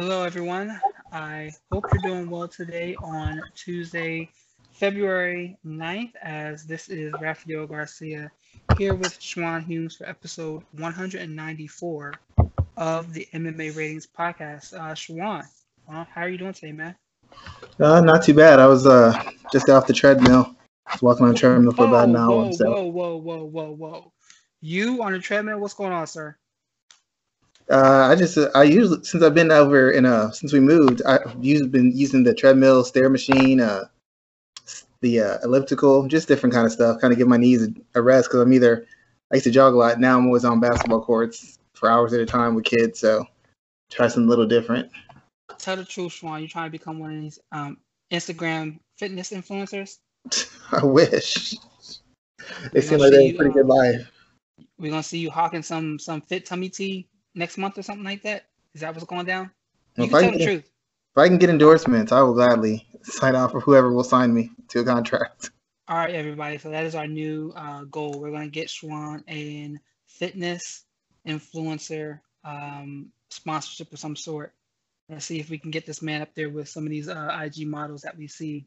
[0.00, 0.80] Hello, everyone.
[1.10, 4.30] I hope you're doing well today on Tuesday,
[4.70, 8.30] February 9th, as this is Rafael Garcia
[8.76, 12.14] here with Schwan Hughes for episode 194
[12.76, 14.72] of the MMA Ratings Podcast.
[14.72, 15.44] Uh, Schwan,
[15.92, 16.94] uh, how are you doing today, man?
[17.80, 18.60] Uh, not too bad.
[18.60, 19.20] I was uh,
[19.50, 20.54] just off the treadmill.
[20.86, 22.44] I was walking on the treadmill for about an hour.
[22.44, 22.70] Whoa, so.
[22.70, 24.12] whoa, whoa, whoa, whoa, whoa.
[24.60, 25.58] You on the treadmill?
[25.58, 26.36] What's going on, sir?
[27.70, 31.36] Uh, I just I usually since I've been over in uh since we moved I've
[31.44, 33.84] used, been using the treadmill, stair machine, uh,
[35.00, 38.28] the uh, elliptical, just different kind of stuff, kind of give my knees a rest
[38.28, 38.86] because I'm either
[39.30, 40.00] I used to jog a lot.
[40.00, 43.26] Now I'm always on basketball courts for hours at a time with kids, so
[43.90, 44.90] try something a little different.
[45.58, 46.40] Tell the truth, Schwan.
[46.40, 47.76] You trying to become one of these um,
[48.10, 49.98] Instagram fitness influencers?
[50.72, 51.54] I wish.
[52.72, 54.10] They seem like they have a pretty good um, life.
[54.78, 57.06] We're gonna see you hawking some some fit tummy tea
[57.38, 58.46] next month or something like that?
[58.74, 59.50] Is that what's going down?
[59.96, 60.64] You if can I tell can, the truth.
[60.64, 64.50] If I can get endorsements, I will gladly sign off for whoever will sign me
[64.68, 65.50] to a contract.
[65.88, 66.58] All right, everybody.
[66.58, 68.20] So that is our new uh, goal.
[68.20, 70.84] We're going to get Schwan a fitness
[71.26, 74.52] influencer um, sponsorship of some sort.
[75.08, 77.40] Let's see if we can get this man up there with some of these uh,
[77.42, 78.66] IG models that we see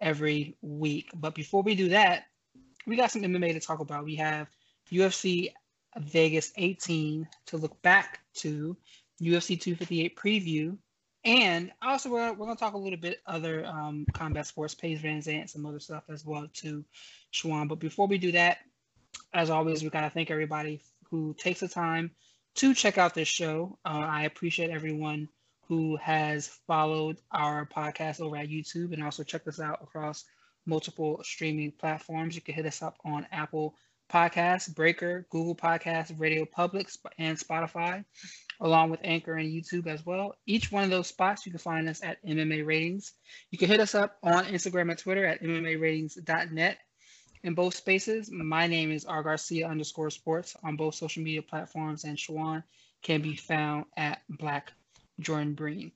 [0.00, 1.08] every week.
[1.14, 2.24] But before we do that,
[2.86, 4.04] we got some MMA to talk about.
[4.04, 4.48] We have
[4.92, 5.52] UFC
[6.00, 8.76] Vegas 18 to look back to
[9.20, 10.76] UFC 258 preview.
[11.24, 15.02] And also, we're, we're going to talk a little bit other um, combat sports, Paige
[15.02, 16.84] VanZant, some other stuff as well to
[17.32, 17.68] Schwan.
[17.68, 18.58] But before we do that,
[19.34, 20.80] as always, we got to thank everybody
[21.10, 22.12] who takes the time
[22.56, 23.78] to check out this show.
[23.84, 25.28] Uh, I appreciate everyone
[25.68, 30.24] who has followed our podcast over at YouTube and also checked us out across
[30.64, 32.34] multiple streaming platforms.
[32.34, 33.74] You can hit us up on Apple
[34.08, 36.88] Podcast, Breaker, Google Podcasts, Radio Public,
[37.18, 38.04] and Spotify,
[38.60, 40.34] along with Anchor and YouTube as well.
[40.46, 43.12] Each one of those spots, you can find us at MMA Ratings.
[43.50, 46.78] You can hit us up on Instagram and Twitter at MMARatings.net.
[47.44, 52.04] In both spaces, my name is R Garcia underscore sports on both social media platforms,
[52.04, 52.64] and Schwan
[53.02, 54.72] can be found at Black
[55.20, 55.92] Jordan Breen.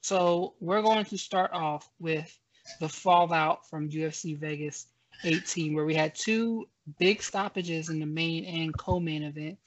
[0.00, 2.38] So we're going to start off with
[2.80, 4.86] the fallout from UFC Vegas
[5.24, 9.58] 18, where we had two big stoppages in the main and co-main event.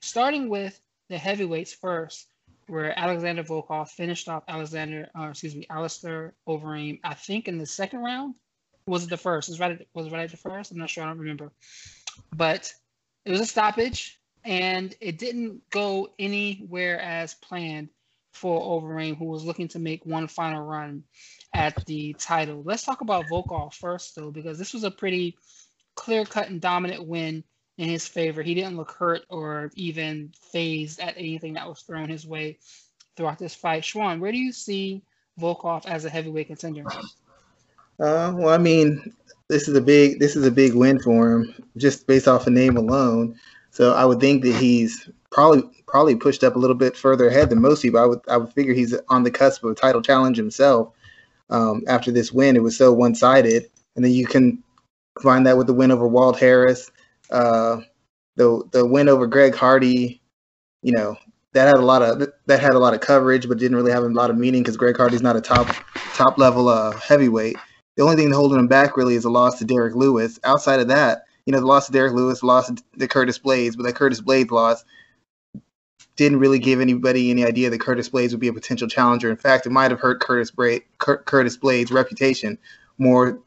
[0.00, 2.26] Starting with the heavyweights first,
[2.66, 7.66] where Alexander Volkov finished off Alexander, uh, excuse me, Alistair Overeem, I think in the
[7.66, 8.34] second round.
[8.86, 9.48] Was it the first?
[9.48, 9.80] Was it right?
[9.80, 10.70] At, was right at the first?
[10.70, 11.04] I'm not sure.
[11.04, 11.52] I don't remember.
[12.34, 12.72] But
[13.24, 17.88] it was a stoppage, and it didn't go anywhere as planned
[18.32, 21.02] for Overeem, who was looking to make one final run
[21.54, 22.62] at the title.
[22.64, 25.36] Let's talk about Volkov first, though, because this was a pretty
[25.94, 27.44] clear cut and dominant win
[27.78, 28.42] in his favor.
[28.42, 32.58] He didn't look hurt or even phased at anything that was thrown his way
[33.16, 33.82] throughout this fight.
[33.82, 35.02] Schwan, where do you see
[35.40, 36.84] Volkov as a heavyweight contender?
[37.98, 39.14] Uh, well, I mean,
[39.48, 42.50] this is a big this is a big win for him just based off a
[42.50, 43.38] name alone.
[43.70, 47.50] So I would think that he's probably probably pushed up a little bit further ahead
[47.50, 48.00] than most people.
[48.00, 50.92] I would I would figure he's on the cusp of a title challenge himself.
[51.50, 54.62] Um, after this win, it was so one sided, and then you can
[55.14, 56.90] combine that with the win over Walt Harris,
[57.30, 57.80] uh,
[58.36, 60.22] the the win over Greg Hardy,
[60.82, 61.16] you know,
[61.52, 64.04] that had a lot of that had a lot of coverage, but didn't really have
[64.04, 65.68] a lot of meaning because Greg Hardy's not a top
[66.14, 67.56] top level uh, heavyweight.
[67.96, 70.38] The only thing holding him back really is a loss to Derrick Lewis.
[70.44, 73.82] Outside of that, you know, the loss to Derrick Lewis, loss to Curtis Blaydes, but
[73.82, 74.84] that Curtis Blaydes loss
[76.16, 79.30] didn't really give anybody any idea that Curtis Blaydes would be a potential challenger.
[79.30, 82.58] In fact, it might have hurt Curtis Bra- Curtis Blaydes' reputation
[82.98, 83.40] more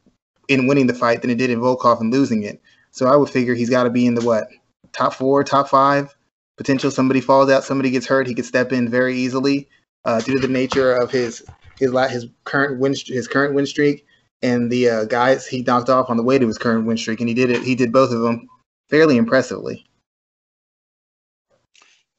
[0.48, 2.62] in winning the fight than it did in Volkov and losing it.
[2.92, 4.48] So I would figure he's got to be in the what
[4.92, 6.16] top four, top five
[6.58, 6.92] potential.
[6.92, 9.68] Somebody falls out, somebody gets hurt, he could step in very easily
[10.06, 11.44] uh, due to the nature of his
[11.80, 14.06] his his current win his current win streak
[14.44, 17.20] and the uh, guys he knocked off on the way to his current win streak,
[17.22, 17.64] and he did it.
[17.64, 18.48] He did both of them
[18.90, 19.88] fairly impressively.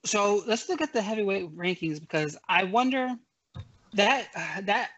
[0.04, 3.14] So let's look at the heavyweight rankings because I wonder
[3.92, 4.90] that uh, that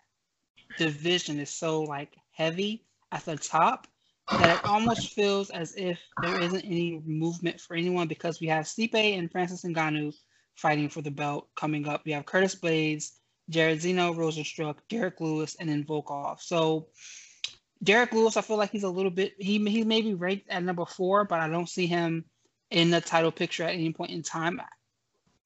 [0.79, 2.85] division is so like heavy
[3.17, 3.87] at the top
[4.31, 8.65] that it almost feels as if there isn't any movement for anyone because we have
[8.67, 10.15] Stipe and Francis Ngannou
[10.57, 12.03] fighting for the belt coming up.
[12.05, 13.13] We have Curtis Blaydes,
[13.49, 16.41] Jared Zeno, Rozenstruik, Derrick Lewis, and then Volkov.
[16.41, 16.89] So
[17.83, 20.63] Derrick Lewis, I feel like he's a little bit he he may be ranked at
[20.63, 22.25] number four, but I don't see him
[22.71, 24.61] in the title picture at any point in time.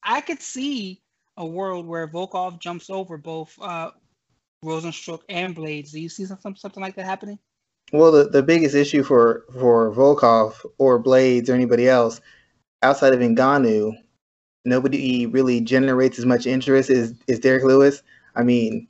[0.02, 1.02] I could see
[1.36, 3.90] a world where Volkov jumps over both uh,
[4.64, 5.90] Rozenstruik and Blaydes.
[5.92, 7.38] Do you see something like that happening?
[7.92, 12.20] Well, the, the biggest issue for for Volkov or Blaydes or anybody else
[12.82, 13.94] outside of Ngannou
[14.64, 18.02] nobody really generates as much interest as, as Derrick Lewis.
[18.36, 18.86] I mean,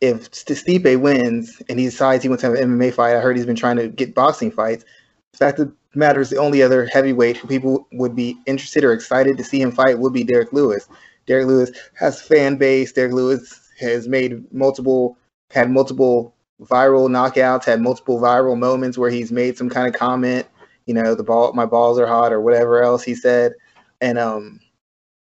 [0.00, 3.36] if Stipe wins and he decides he wants to have an MMA fight, I heard
[3.36, 4.84] he's been trying to get boxing fights.
[5.32, 8.84] The fact of the matter is, the only other heavyweight who people would be interested
[8.84, 10.88] or excited to see him fight would be Derrick Lewis.
[11.26, 12.92] Derrick Lewis has fan base.
[12.92, 15.16] Derrick Lewis has made multiple,
[15.50, 20.46] had multiple viral knockouts, had multiple viral moments where he's made some kind of comment.
[20.86, 23.54] You know, the ball, my balls are hot, or whatever else he said,
[24.00, 24.60] and um,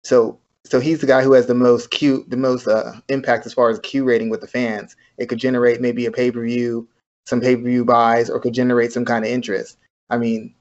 [0.04, 3.54] so so he's the guy who has the most cute, the most uh, impact as
[3.54, 4.96] far as Q rating with the fans.
[5.18, 6.88] It could generate maybe a pay per view,
[7.26, 9.78] some pay per view buys, or could generate some kind of interest.
[10.10, 10.54] I mean,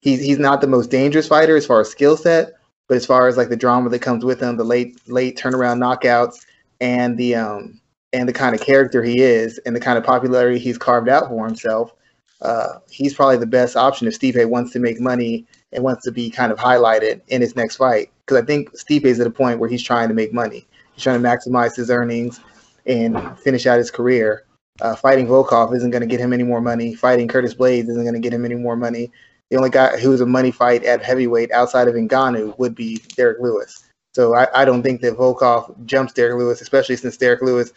[0.00, 2.54] he's he's not the most dangerous fighter as far as skill set,
[2.88, 5.78] but as far as like the drama that comes with him, the late late turnaround
[5.78, 6.46] knockouts,
[6.80, 7.80] and the um
[8.12, 11.28] and the kind of character he is, and the kind of popularity he's carved out
[11.28, 11.92] for himself,
[12.40, 16.12] uh, he's probably the best option if Stipe wants to make money and wants to
[16.12, 18.10] be kind of highlighted in his next fight.
[18.24, 20.66] Because I think Stipe is at a point where he's trying to make money.
[20.94, 22.40] He's trying to maximize his earnings
[22.86, 24.44] and finish out his career.
[24.80, 26.94] Uh, fighting Volkov isn't going to get him any more money.
[26.94, 29.10] Fighting Curtis Blaydes isn't going to get him any more money.
[29.50, 33.38] The only guy who's a money fight at heavyweight outside of Ngannou would be Derrick
[33.40, 33.84] Lewis.
[34.14, 37.72] So I, I don't think that Volkov jumps Derrick Lewis, especially since Derrick Lewis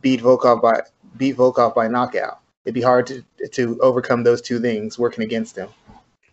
[0.00, 0.82] beat Volkov by
[1.16, 2.40] beat Volkov by knockout.
[2.64, 5.68] It'd be hard to to overcome those two things working against him.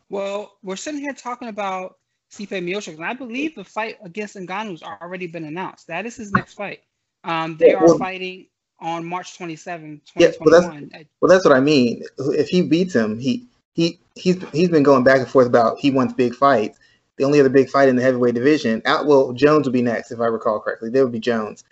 [0.10, 1.98] Well, we're sitting here talking about
[2.32, 5.88] Stipe Miocic, and I believe the fight against Ngannou's already been announced.
[5.88, 6.82] That is his next fight.
[7.24, 8.48] Um, they are well, fighting
[8.80, 10.20] on March 27, 2021.
[10.20, 12.04] Yeah, well that's, well, that's what I mean.
[12.18, 15.92] If he beats him, he he he's he's been going back and forth about he
[15.92, 16.80] wants big fights.
[17.18, 20.12] The only other big fight in the heavyweight division, out well, Jones will be next
[20.12, 20.90] if I recall correctly.
[20.90, 21.64] There would be Jones.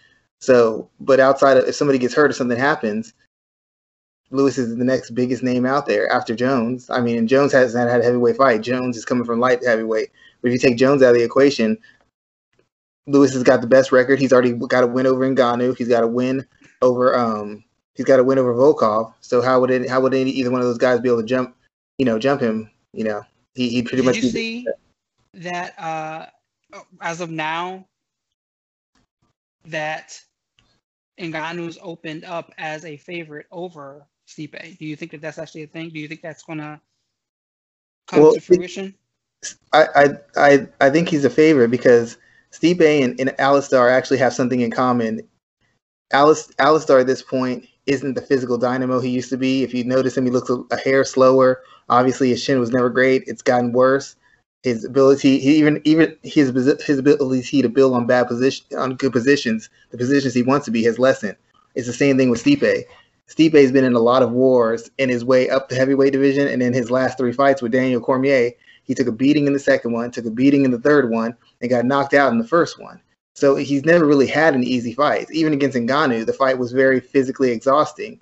[0.43, 3.13] So, but outside of if somebody gets hurt or something happens,
[4.29, 6.89] Lewis is the next biggest name out there after Jones.
[6.89, 8.61] I mean, Jones hasn't had a heavyweight fight.
[8.61, 10.11] Jones is coming from light heavyweight.
[10.41, 11.77] But if you take Jones out of the equation,
[13.07, 14.19] Lewis has got the best record.
[14.19, 15.77] He's already got a win over Ngannou.
[15.77, 16.45] He's got a win
[16.81, 17.63] over um
[17.93, 19.13] he's got a win over Volkov.
[19.21, 21.27] So how would it how would any, either one of those guys be able to
[21.27, 21.55] jump,
[21.97, 22.69] you know, jump him?
[22.91, 23.23] You know,
[23.55, 24.15] he he pretty Did much.
[24.15, 24.67] Did you see
[25.35, 26.25] that uh
[26.99, 27.85] as of now
[29.65, 30.21] that
[31.19, 34.77] Ngannou's opened up as a favorite over Stipe.
[34.77, 35.89] Do you think that that's actually a thing?
[35.89, 36.81] Do you think that's gonna
[38.07, 38.95] come well, to fruition?
[39.73, 40.07] I, I
[40.37, 42.17] I I think he's a favorite because
[42.51, 45.21] Stipe and, and Alistair actually have something in common.
[46.11, 49.63] Alice Alistair at this point isn't the physical dynamo he used to be.
[49.63, 51.61] If you notice him, he looks a, a hair slower.
[51.89, 53.23] Obviously, his chin was never great.
[53.27, 54.15] It's gotten worse.
[54.63, 56.51] His ability, he even even his
[56.85, 60.71] his ability to build on bad position on good positions, the positions he wants to
[60.71, 61.35] be, has lessened.
[61.75, 62.85] It's the same thing with Stipe.
[63.27, 66.61] Stipe's been in a lot of wars in his way up the heavyweight division, and
[66.61, 68.51] in his last three fights with Daniel Cormier,
[68.83, 71.35] he took a beating in the second one, took a beating in the third one,
[71.61, 73.01] and got knocked out in the first one.
[73.35, 75.27] So he's never really had an easy fight.
[75.31, 78.19] Even against Ngannou, the fight was very physically exhausting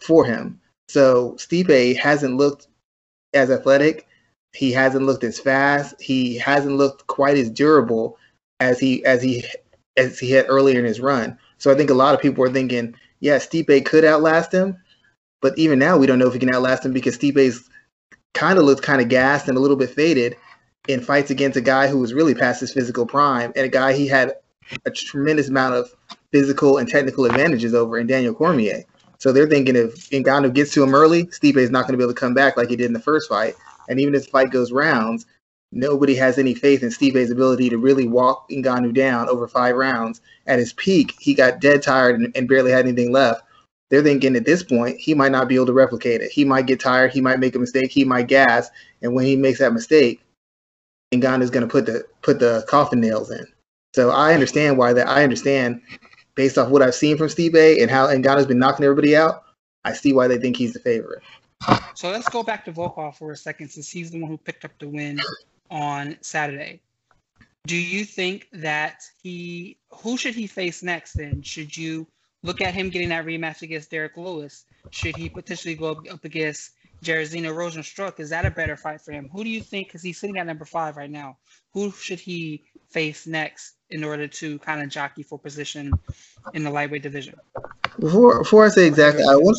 [0.00, 0.60] for him.
[0.88, 2.68] So Stipe hasn't looked
[3.34, 4.05] as athletic.
[4.56, 6.00] He hasn't looked as fast.
[6.00, 8.18] He hasn't looked quite as durable
[8.60, 9.44] as he as he
[9.96, 11.38] as he had earlier in his run.
[11.58, 14.76] So I think a lot of people are thinking yeah, Stipe could outlast him,
[15.40, 17.68] but even now we don't know if he can outlast him because Stipe's
[18.34, 20.36] kind of looks kind of gassed and a little bit faded
[20.88, 23.92] in fights against a guy who was really past his physical prime and a guy
[23.92, 24.34] he had
[24.84, 25.90] a tremendous amount of
[26.32, 28.84] physical and technical advantages over in Daniel Cormier.
[29.18, 32.04] So they're thinking if Ngannou gets to him early, Stipe is not going to be
[32.04, 33.54] able to come back like he did in the first fight.
[33.88, 35.26] And even if the fight goes rounds,
[35.72, 40.20] nobody has any faith in Stipe's ability to really walk Ngannou down over five rounds.
[40.46, 43.42] At his peak, he got dead tired and, and, barely had anything left.
[43.90, 46.30] They're thinking at this point he might not be able to replicate it.
[46.30, 47.12] He might get tired.
[47.12, 47.90] He might make a mistake.
[47.90, 48.68] He might gas,
[49.02, 50.22] and when he makes that mistake,
[51.14, 53.46] Ngannou's going to put the put the coffin nails in.
[53.94, 55.08] So I understand why that.
[55.08, 55.80] I understand
[56.34, 59.44] based off what I've seen from Stipe and how Ngannou's been knocking everybody out.
[59.84, 61.22] I see why they think he's the favorite.
[61.94, 64.64] So let's go back to Volkov for a second, since he's the one who picked
[64.64, 65.18] up the win
[65.70, 66.80] on Saturday.
[67.66, 71.42] Do you think that he who should he face next then?
[71.42, 72.06] Should you
[72.42, 74.64] look at him getting that rematch against Derrick Lewis?
[74.90, 76.72] Should he potentially go up against
[77.02, 78.20] Jairzinho Rozenstruik?
[78.20, 79.28] Is that a better fight for him?
[79.32, 81.38] Who do you think because he's sitting at number five right now?
[81.72, 85.92] Who should he face next in order to kind of jockey for position
[86.54, 87.34] in the lightweight division?
[87.98, 89.58] Before before I say exactly, I want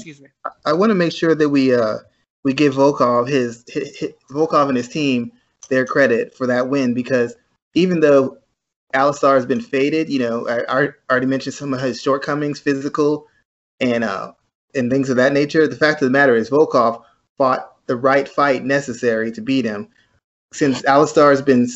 [0.65, 1.97] I want to make sure that we uh
[2.43, 5.31] we give Volkov his, his, his Volkov and his team
[5.69, 7.35] their credit for that win because
[7.73, 8.37] even though
[8.93, 13.27] Alistair has been faded, you know, I, I already mentioned some of his shortcomings, physical
[13.79, 14.31] and uh,
[14.75, 15.67] and things of that nature.
[15.67, 17.03] The fact of the matter is, Volkov
[17.37, 19.89] fought the right fight necessary to beat him.
[20.53, 21.67] Since Alistar has been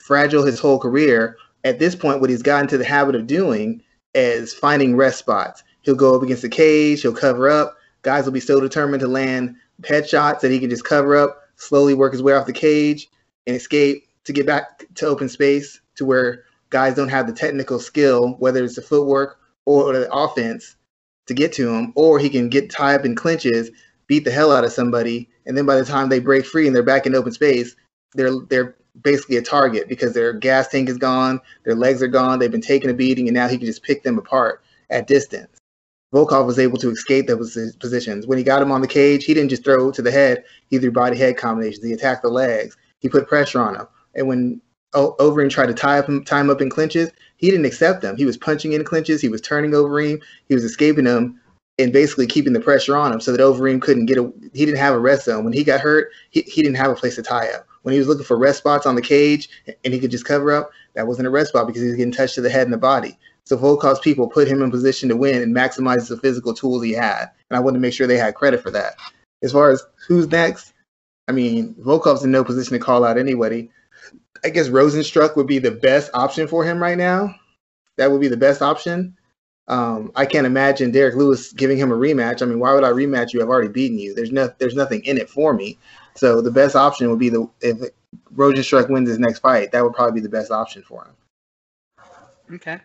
[0.00, 3.82] fragile his whole career, at this point, what he's gotten to the habit of doing
[4.14, 5.62] is finding rest spots.
[5.82, 7.76] He'll go up against the cage, he'll cover up.
[8.02, 11.94] Guys will be so determined to land headshots that he can just cover up, slowly
[11.94, 13.08] work his way off the cage,
[13.46, 17.78] and escape to get back to open space to where guys don't have the technical
[17.78, 20.76] skill, whether it's the footwork or the offense,
[21.26, 23.70] to get to him, or he can get tied up in clinches,
[24.08, 26.74] beat the hell out of somebody, and then by the time they break free and
[26.74, 27.76] they're back in open space,
[28.14, 32.38] they're they're basically a target because their gas tank is gone, their legs are gone,
[32.38, 35.58] they've been taking a beating, and now he can just pick them apart at distance.
[36.12, 38.26] Volkov was able to escape those positions.
[38.26, 40.78] When he got him on the cage, he didn't just throw to the head, he
[40.78, 41.84] threw body head combinations.
[41.84, 42.76] He attacked the legs.
[43.00, 43.86] He put pressure on him.
[44.14, 44.60] And when
[44.94, 48.18] Overeem tried to tie him, tie him up in clinches, he didn't accept them.
[48.18, 51.40] He was punching in clinches, he was turning Overeem, he was escaping them,
[51.78, 54.78] and basically keeping the pressure on him so that Overeem couldn't get a he didn't
[54.78, 55.44] have a rest zone.
[55.44, 57.98] When he got hurt, he, he didn't have a place to tie up when he
[57.98, 59.48] was looking for rest spots on the cage
[59.84, 62.12] and he could just cover up, that wasn't a rest spot because he was getting
[62.12, 63.18] touched to the head and the body.
[63.44, 66.92] So Volkov's people put him in position to win and maximize the physical tools he
[66.92, 67.30] had.
[67.50, 68.94] And I wanted to make sure they had credit for that.
[69.42, 70.72] As far as who's next,
[71.28, 73.70] I mean, Volkov's in no position to call out anybody.
[74.44, 77.34] I guess Rozenstruik would be the best option for him right now.
[77.96, 79.16] That would be the best option.
[79.68, 82.42] Um, I can't imagine Derrick Lewis giving him a rematch.
[82.42, 83.40] I mean, why would I rematch you?
[83.40, 84.14] I've already beaten you.
[84.14, 85.78] There's no, there's nothing in it for me.
[86.14, 87.90] So the best option would be the if
[88.34, 92.54] Rozenstruik wins his next fight, that would probably be the best option for him.
[92.54, 92.78] Okay.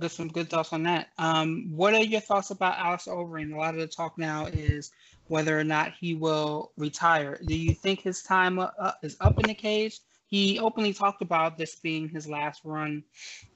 [0.00, 1.08] Got some good thoughts on that.
[1.18, 3.52] Um, what are your thoughts about Alex Overeem?
[3.52, 4.92] A lot of the talk now is
[5.26, 7.38] whether or not he will retire.
[7.44, 10.00] Do you think his time uh, is up in the cage?
[10.28, 13.02] He openly talked about this being his last run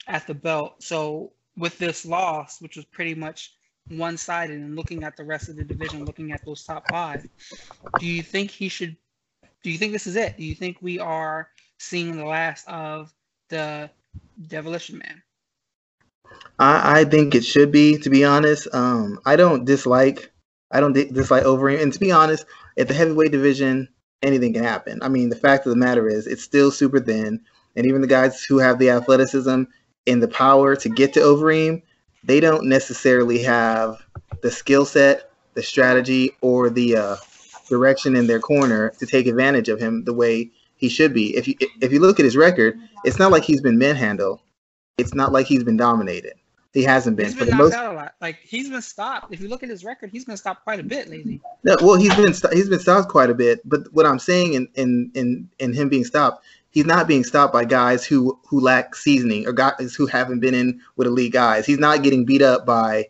[0.09, 0.83] at the belt.
[0.83, 3.55] So with this loss, which was pretty much
[3.89, 7.27] one sided and looking at the rest of the division, looking at those top five,
[7.99, 8.97] do you think he should?
[9.63, 10.37] Do you think this is it?
[10.37, 11.49] Do you think we are
[11.79, 13.13] seeing the last of
[13.49, 13.91] the
[14.47, 15.23] Demolition Man?
[16.59, 17.99] I, I think it should be.
[17.99, 20.33] To be honest, um, I don't dislike.
[20.71, 22.47] I don't dislike Overeem, and to be honest,
[22.79, 23.89] at the heavyweight division,
[24.23, 25.01] anything can happen.
[25.03, 27.41] I mean, the fact of the matter is, it's still super thin,
[27.77, 29.65] and even the guys who have the athleticism
[30.07, 31.83] and the power to get to Overeem,
[32.25, 34.03] they don't necessarily have
[34.43, 37.17] the skill set, the strategy, or the uh,
[37.69, 41.37] direction in their corner to take advantage of him the way he should be.
[41.37, 44.41] If you if you look at his record, it's not like he's been manhandled.
[44.99, 46.35] It's not like he's been dominated.
[46.73, 47.27] He hasn't been.
[47.27, 48.15] He's been for the most, out a lot.
[48.21, 49.33] Like he's been stopped.
[49.33, 51.41] If you look at his record, he's been stopped quite a bit lately.
[51.65, 53.61] No, well, he's been he's been stopped quite a bit.
[53.69, 57.53] But what I'm saying in in in, in him being stopped, he's not being stopped
[57.53, 61.65] by guys who who lack seasoning or guys who haven't been in with elite guys.
[61.65, 63.09] He's not getting beat up by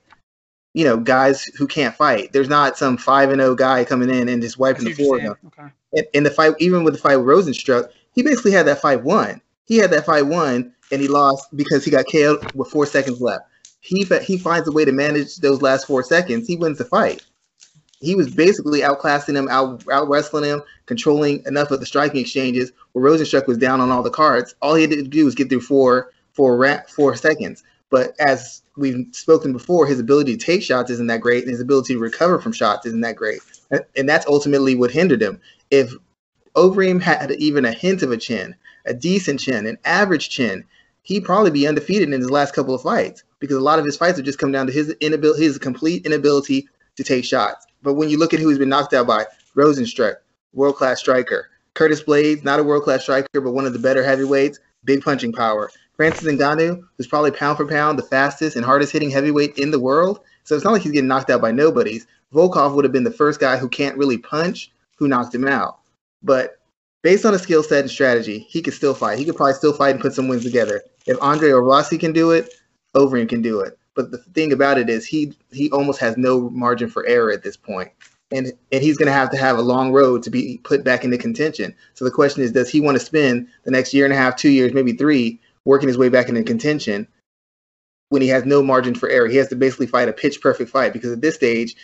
[0.74, 2.32] you know guys who can't fight.
[2.32, 5.38] There's not some five and zero oh guy coming in and just wiping the floor.
[5.46, 5.72] Okay.
[5.92, 9.02] In, in the fight, even with the fight with Rozenstruik, he basically had that fight
[9.02, 9.40] won.
[9.64, 13.20] He had that fight won, and he lost because he got KO'd with four seconds
[13.20, 13.46] left.
[13.80, 16.46] He he finds a way to manage those last four seconds.
[16.46, 17.24] He wins the fight
[18.02, 22.72] he was basically outclassing him, out out wrestling him, controlling enough of the striking exchanges
[22.92, 24.54] where Rozenstruik was down on all the cards.
[24.60, 27.62] All he had to do was get through four four four seconds.
[27.90, 31.60] But as we've spoken before, his ability to take shots isn't that great, and his
[31.60, 33.40] ability to recover from shots isn't that great.
[33.96, 35.40] And that's ultimately what hindered him.
[35.70, 35.92] If
[36.54, 38.54] Overeem had even a hint of a chin,
[38.86, 40.64] a decent chin, an average chin,
[41.02, 43.96] he'd probably be undefeated in his last couple of fights because a lot of his
[43.96, 47.66] fights would just come down to his inability, his complete inability to take shots.
[47.82, 50.16] But when you look at who he's been knocked out by, Rozenstruik,
[50.52, 51.48] world class striker.
[51.74, 55.32] Curtis Blaydes, not a world class striker, but one of the better heavyweights, big punching
[55.32, 55.70] power.
[55.96, 59.80] Francis Ngannou, who's probably pound for pound the fastest and hardest hitting heavyweight in the
[59.80, 60.20] world.
[60.44, 62.06] So it's not like he's getting knocked out by nobodies.
[62.32, 65.78] Volkov would have been the first guy who can't really punch who knocked him out.
[66.22, 66.58] But
[67.02, 69.18] based on a skill set and strategy, he could still fight.
[69.18, 70.82] He could probably still fight and put some wins together.
[71.06, 72.52] If Andrei Arlovski can do it,
[72.94, 73.78] Overeem can do it.
[73.94, 77.42] But the thing about it is he he almost has no margin for error at
[77.42, 77.90] this point.
[78.30, 81.18] And and he's to have to have a long road to be put back into
[81.18, 81.74] contention.
[81.94, 84.36] So the question is, does he want to spend the next year and a half,
[84.36, 87.06] two years, maybe three, working his way back into contention
[88.08, 89.28] when he has no margin for error?
[89.28, 91.76] He has to basically fight a pitch perfect fight because at this stage,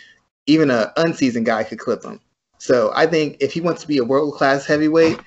[0.47, 2.19] even an unseasoned guy could clip him.
[2.57, 5.19] So I think if he wants to be a world class heavyweight,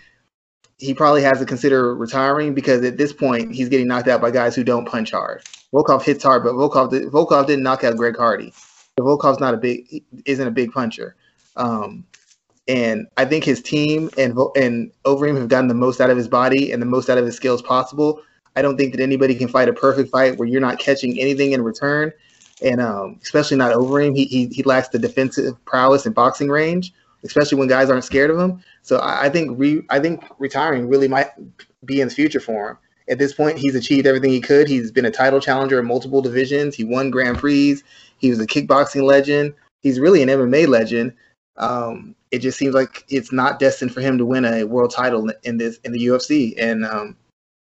[0.83, 4.31] he probably has to consider retiring because at this point he's getting knocked out by
[4.31, 5.43] guys who don't punch hard.
[5.73, 8.53] Volkov hits hard, but Volkov did, Volkov didn't knock out Greg Hardy.
[8.99, 11.15] So Volkov's not a big isn't a big puncher.
[11.57, 12.05] Um,
[12.67, 16.29] and I think his team and and Overeem have gotten the most out of his
[16.29, 18.21] body and the most out of his skills possible.
[18.57, 21.53] I don't think that anybody can fight a perfect fight where you're not catching anything
[21.53, 22.13] in return,
[22.63, 24.17] and um, especially not Overeem.
[24.17, 26.93] He, he he lacks the defensive prowess and boxing range,
[27.25, 28.63] especially when guys aren't scared of him.
[28.83, 31.31] So I, I think re, I think retiring really might
[31.85, 32.79] be in the future for him.
[33.09, 34.69] at this point, he's achieved everything he could.
[34.69, 36.75] He's been a title challenger in multiple divisions.
[36.75, 37.81] He won Grand Prix.
[38.19, 39.55] He was a kickboxing legend.
[39.83, 41.15] He's really an MMA legend.
[41.57, 45.31] Um, it just seems like it's not destined for him to win a world title
[45.43, 47.17] in this in the UFC, and um,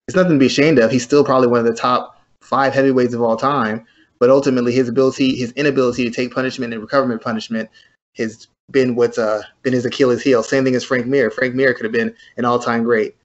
[0.09, 0.91] it's nothing to be ashamed of.
[0.91, 3.85] He's still probably one of the top five heavyweights of all time.
[4.21, 7.69] But ultimately, his ability, his inability to take punishment and recover punishment,
[8.17, 10.43] has been what's uh, been his Achilles heel.
[10.43, 11.31] Same thing as Frank Mir.
[11.31, 13.17] Frank Mir could have been an all-time great,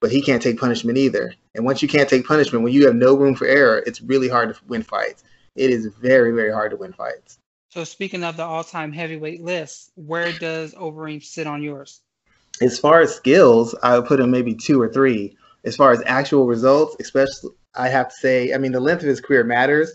[0.00, 1.34] but he can't take punishment either.
[1.54, 4.28] And once you can't take punishment, when you have no room for error, it's really
[4.28, 5.24] hard to win fights.
[5.54, 7.38] It is very, very hard to win fights.
[7.70, 12.00] So speaking of the all-time heavyweight list, where does Overeem sit on yours?
[12.62, 15.36] As far as skills, I would put him maybe two or three.
[15.64, 19.08] As far as actual results, especially, I have to say, I mean, the length of
[19.08, 19.92] his career matters.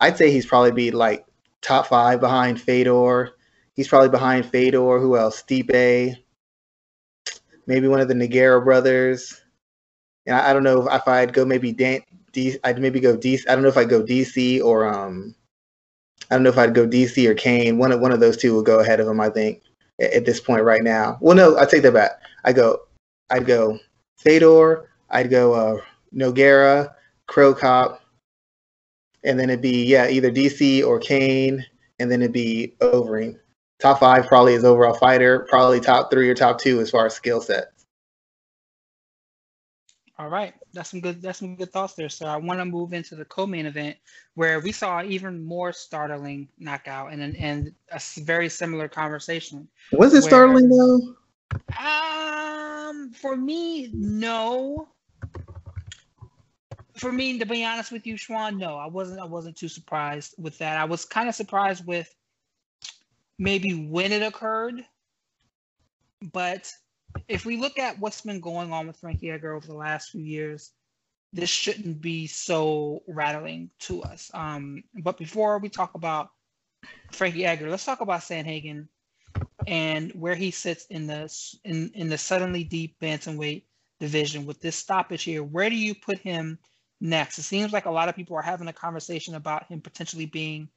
[0.00, 1.24] I'd say he's probably be like
[1.62, 3.32] top five behind Fedor.
[3.74, 4.98] He's probably behind Fedor.
[4.98, 5.42] Who else?
[5.42, 6.16] Stipe.
[7.66, 9.40] Maybe one of the Nogueira brothers.
[10.26, 12.00] And I, I don't know if, I'd go maybe Dan,
[12.32, 13.48] D, I'd maybe go DC.
[13.48, 15.34] I don't know if I'd go DC or um,
[16.30, 17.78] I don't know if I'd go DC or Cain.
[17.78, 19.20] One of one of those two will go ahead of him.
[19.20, 19.62] I think
[20.00, 21.18] at, at this point right now.
[21.20, 22.12] Well, no, I take that back.
[22.44, 22.80] I go,
[23.30, 23.78] I'd go
[24.18, 24.88] Fedor.
[25.10, 25.80] I'd go uh,
[26.14, 26.94] Nogueira,
[27.26, 28.02] Cro Cop,
[29.24, 31.64] and then it'd be yeah either DC or Cain,
[31.98, 33.38] and then it'd be Overeem.
[33.82, 35.40] Top five probably is overall fighter.
[35.50, 37.72] Probably top three or top two as far as skill set.
[40.20, 41.20] All right, that's some good.
[41.20, 42.08] That's some good thoughts there.
[42.08, 43.96] So I want to move into the co-main event
[44.36, 49.66] where we saw even more startling knockout and and a very similar conversation.
[49.90, 51.16] Was it where, startling though?
[51.84, 54.86] Um, for me, no.
[56.94, 59.18] For me, to be honest with you, Schwan, no, I wasn't.
[59.18, 60.78] I wasn't too surprised with that.
[60.78, 62.14] I was kind of surprised with
[63.38, 64.84] maybe when it occurred,
[66.32, 66.70] but
[67.28, 70.22] if we look at what's been going on with Frankie Edgar over the last few
[70.22, 70.72] years,
[71.32, 74.30] this shouldn't be so rattling to us.
[74.34, 76.28] Um, but before we talk about
[77.10, 78.88] Frankie Edgar, let's talk about Sandhagen
[79.66, 81.32] and where he sits in the
[81.64, 83.64] in, in the suddenly deep bantamweight
[84.00, 85.42] division with this stoppage here.
[85.42, 86.58] Where do you put him
[87.00, 87.38] next?
[87.38, 90.68] It seems like a lot of people are having a conversation about him potentially being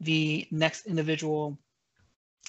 [0.00, 1.58] the next individual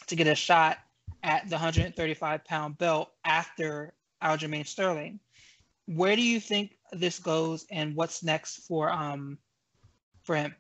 [0.08, 0.78] to get a shot
[1.24, 5.20] at the 135 pound belt after Aljamain Sterling.
[5.86, 9.38] Where do you think this goes, and what's next for um
[10.24, 10.56] for him?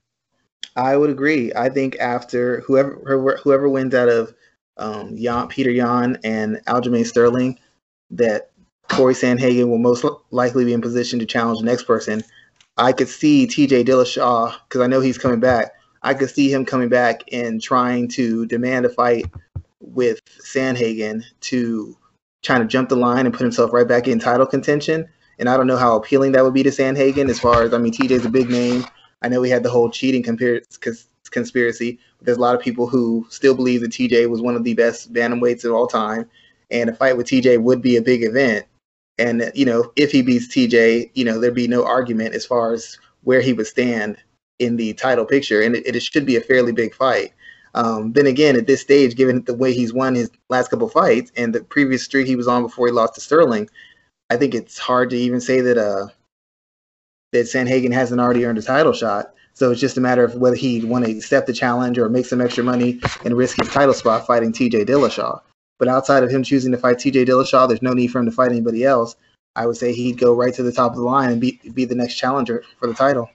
[0.75, 1.51] I would agree.
[1.55, 4.33] I think after whoever whoever wins out of
[4.77, 7.59] um, Jan, Petr Yan and Aljamain Sterling,
[8.11, 8.51] that
[8.89, 12.23] Corey Sandhagen will most likely be in position to challenge the next person.
[12.77, 15.73] I could see TJ Dillashaw because I know he's coming back.
[16.03, 19.25] I could see him coming back and trying to demand a fight
[19.79, 21.97] with Sandhagen to
[22.41, 25.07] trying to jump the line and put himself right back in title contention.
[25.39, 27.77] And I don't know how appealing that would be to Sandhagen as far as, I
[27.77, 28.85] mean, TJ's a big name.
[29.21, 33.55] I know we had the whole cheating conspiracy, there's a lot of people who still
[33.55, 36.29] believe that TJ was one of the best bantamweights of all time.
[36.69, 38.65] And a fight with TJ would be a big event.
[39.17, 42.73] And, you know, if he beats TJ, you know, there'd be no argument as far
[42.73, 44.17] as where he would stand
[44.59, 45.61] in the title picture.
[45.61, 47.33] And it, it should be a fairly big fight.
[47.75, 51.31] Um, then again, at this stage, given the way he's won his last couple fights
[51.35, 53.69] and the previous streak he was on before he lost to Sterling,
[54.29, 56.07] I think it's hard to even say that uh,
[57.31, 59.33] that Sandhagen hasn't already earned a title shot.
[59.55, 62.25] So it's just a matter of whether he'd want to accept the challenge or make
[62.25, 65.41] some extra money and risk his title spot fighting TJ Dillashaw.
[65.77, 68.31] But outside of him choosing to fight TJ Dillashaw, there's no need for him to
[68.31, 69.15] fight anybody else.
[69.55, 71.85] I would say he'd go right to the top of the line and be be
[71.85, 73.29] the next challenger for the title.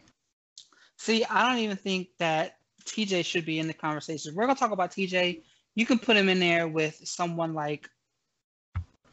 [1.09, 4.35] See, I don't even think that TJ should be in the conversation.
[4.35, 5.41] We're gonna talk about TJ.
[5.75, 7.89] You can put him in there with someone like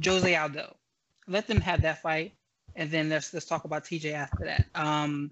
[0.04, 0.76] Jose Aldo.
[1.26, 2.34] Let them have that fight,
[2.76, 4.66] and then let's let's talk about TJ after that.
[4.76, 5.32] Um,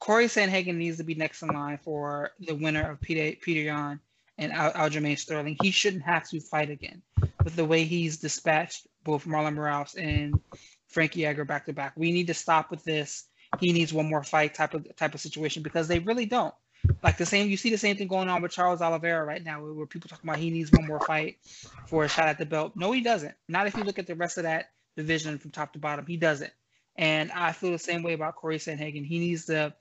[0.00, 4.00] Corey Sandhagen needs to be next in line for the winner of Peter Petr Yan
[4.38, 5.56] and Al- Aljamain Sterling.
[5.62, 7.00] He shouldn't have to fight again
[7.44, 10.40] with the way he's dispatched both Marlon Moraes and
[10.88, 11.92] Frankie Edgar back to back.
[11.94, 13.28] We need to stop with this.
[13.60, 16.54] He needs one more fight type of type of situation because they really don't.
[17.02, 19.62] Like the same, you see the same thing going on with Charles Oliveira right now,
[19.62, 21.38] where, people talking about he needs one more fight
[21.86, 22.72] for a shot at the belt.
[22.76, 23.34] No, he doesn't.
[23.48, 26.06] Not if you look at the rest of that division from top to bottom.
[26.06, 26.52] He doesn't.
[26.96, 29.04] And I feel the same way about Corey Sandhagen.
[29.04, 29.74] He needs to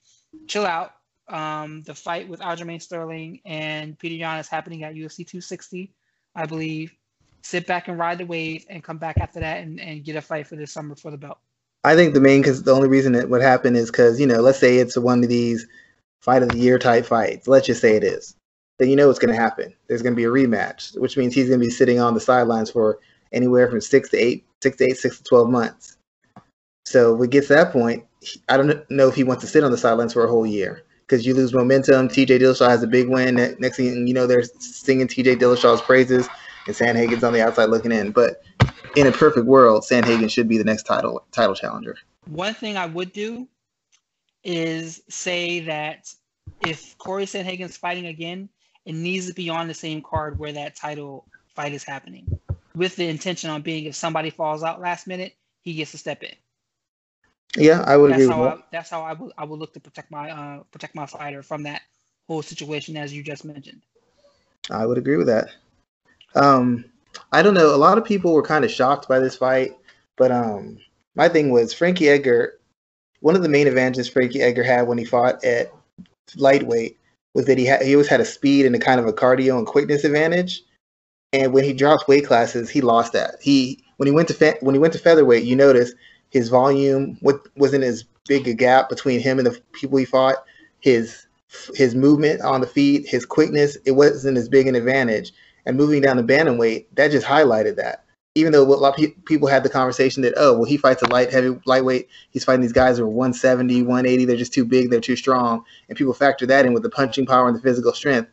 [0.47, 0.91] chill out.
[1.27, 5.91] Um, the fight with Aljamain Sterling and Petr Yan is happening at UFC 260,
[6.35, 6.93] I believe.
[7.41, 10.21] Sit back and ride the wave and come back after that and, and get a
[10.21, 11.39] fight for this summer for the belt.
[11.85, 14.41] I think the main because the only reason it would happen is because you know
[14.41, 15.67] let's say it's one of these
[16.21, 17.47] fight of the year type fights.
[17.47, 18.35] Let's just say it is.
[18.79, 19.73] Then you know what's going to happen.
[19.87, 22.19] There's going to be a rematch, which means he's going to be sitting on the
[22.19, 22.99] sidelines for
[23.31, 25.97] anywhere from six to eight, six to eight, six to twelve months.
[26.85, 28.03] So we get to that point,
[28.49, 30.83] I don't know if he wants to sit on the sidelines for a whole year
[31.01, 32.09] because you lose momentum.
[32.09, 33.35] TJ Dillashaw has a big win.
[33.59, 36.27] Next thing you know, they're singing TJ Dillashaw's praises,
[36.65, 38.11] and Sandhagen's on the outside looking in.
[38.11, 38.41] But
[38.95, 41.97] in a perfect world, Sandhagen should be the next title title challenger.
[42.27, 43.47] One thing I would do
[44.43, 46.11] is say that
[46.61, 48.49] if Corey Sandhagen's fighting again,
[48.85, 52.39] it needs to be on the same card where that title fight is happening,
[52.75, 56.23] with the intention on being if somebody falls out last minute, he gets to step
[56.23, 56.35] in.
[57.57, 59.73] Yeah, I would that's agree how with I, that's how I would I would look
[59.73, 61.81] to protect my uh protect my fighter from that
[62.27, 63.81] whole situation as you just mentioned.
[64.69, 65.49] I would agree with that.
[66.35, 66.85] Um,
[67.31, 67.73] I don't know.
[67.73, 69.77] A lot of people were kind of shocked by this fight,
[70.17, 70.77] but um,
[71.15, 72.59] my thing was Frankie Edgar.
[73.21, 75.71] One of the main advantages Frankie Edgar had when he fought at
[76.35, 76.97] lightweight
[77.33, 79.57] was that he had he always had a speed and a kind of a cardio
[79.57, 80.63] and quickness advantage.
[81.33, 83.35] And when he dropped weight classes, he lost that.
[83.41, 85.93] He when he went to fe- when he went to featherweight, you notice
[86.29, 90.45] his volume what wasn't as big a gap between him and the people he fought.
[90.79, 91.27] His
[91.75, 95.31] his movement on the feet, his quickness, it wasn't as big an advantage.
[95.65, 98.05] And moving down to bantamweight, that just highlighted that.
[98.35, 101.07] Even though a lot of people had the conversation that, oh, well, he fights a
[101.07, 102.09] light, heavy, lightweight.
[102.31, 104.25] He's fighting these guys who are 170, 180.
[104.25, 104.89] They're just too big.
[104.89, 105.63] They're too strong.
[105.87, 108.29] And people factor that in with the punching power and the physical strength.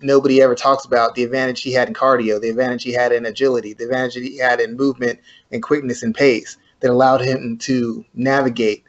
[0.00, 3.26] Nobody ever talks about the advantage he had in cardio, the advantage he had in
[3.26, 5.20] agility, the advantage he had in movement
[5.52, 8.84] and quickness and pace that allowed him to navigate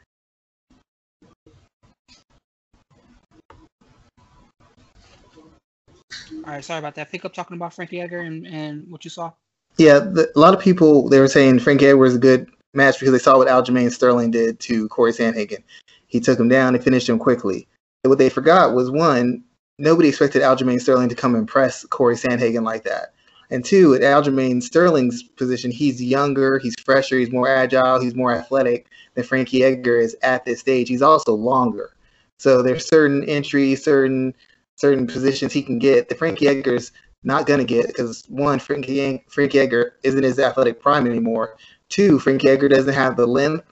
[6.46, 7.10] All right, sorry about that.
[7.10, 9.32] Pick up talking about Frankie Edgar and, and what you saw.
[9.78, 13.00] Yeah, the, a lot of people they were saying Frankie Edwards is a good match
[13.00, 15.64] because they saw what Aljamain Sterling did to Corey Sandhagen.
[16.06, 17.66] He took him down and finished him quickly.
[18.04, 19.42] And what they forgot was one,
[19.78, 23.12] nobody expected Aljamain Sterling to come and press Corey Sandhagen like that.
[23.50, 28.32] And two, at Aljamain Sterling's position, he's younger, he's fresher, he's more agile, he's more
[28.32, 30.88] athletic than Frankie Edgar is at this stage.
[30.88, 31.92] He's also longer.
[32.38, 34.34] So there's certain entries, certain
[34.76, 36.92] certain positions he can get that Frankie Edgar's
[37.24, 41.56] not gonna get because one, Frankie Frankie Edgar isn't his athletic prime anymore.
[41.88, 43.64] Two, Frankie Edgar doesn't have the length,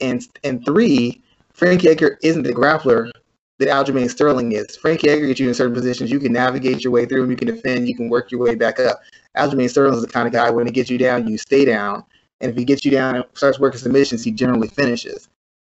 [0.00, 3.10] and and three, Frankie Edgar isn't the grappler
[3.58, 4.76] that Aljamain Sterling is.
[4.76, 7.36] Frankie Edgar gets you in certain positions, you can navigate your way through them, you
[7.36, 9.00] can defend, you can work your way back up.
[9.36, 12.04] Aljamain Sterling is the kind of guy when he gets you down, you stay down,
[12.40, 15.28] and if he gets you down and starts working submissions, he generally finishes.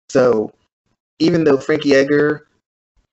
[0.10, 0.52] So
[1.20, 2.48] even though Frankie Edgar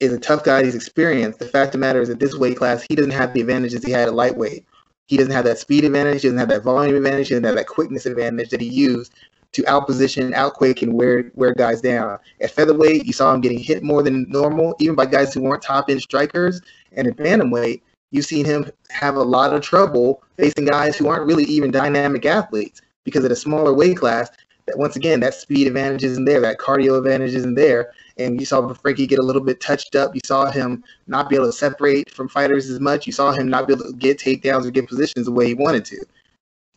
[0.01, 0.65] is a tough guy.
[0.65, 1.39] He's experienced.
[1.39, 3.85] The fact of the matter is, at this weight class, he doesn't have the advantages
[3.85, 4.67] he had at lightweight.
[5.07, 6.23] He doesn't have that speed advantage.
[6.23, 7.29] He doesn't have that volume advantage.
[7.29, 9.13] He doesn't have that quickness advantage that he used
[9.53, 12.19] to outposition, outquick, and wear wear guys down.
[12.41, 15.63] At featherweight, you saw him getting hit more than normal, even by guys who weren't
[15.63, 16.61] top end strikers.
[16.93, 21.27] And at bantamweight, you've seen him have a lot of trouble facing guys who aren't
[21.27, 24.31] really even dynamic athletes because at a smaller weight class,
[24.67, 28.47] that once again, that speed advantage isn't there, that cardio advantage isn't there, and you
[28.47, 30.15] saw Frankie get a little bit touched up.
[30.15, 33.07] You saw him not be able to separate from fighters as much.
[33.07, 35.55] You saw him not be able to get takedowns or get positions the way he
[35.55, 36.05] wanted to.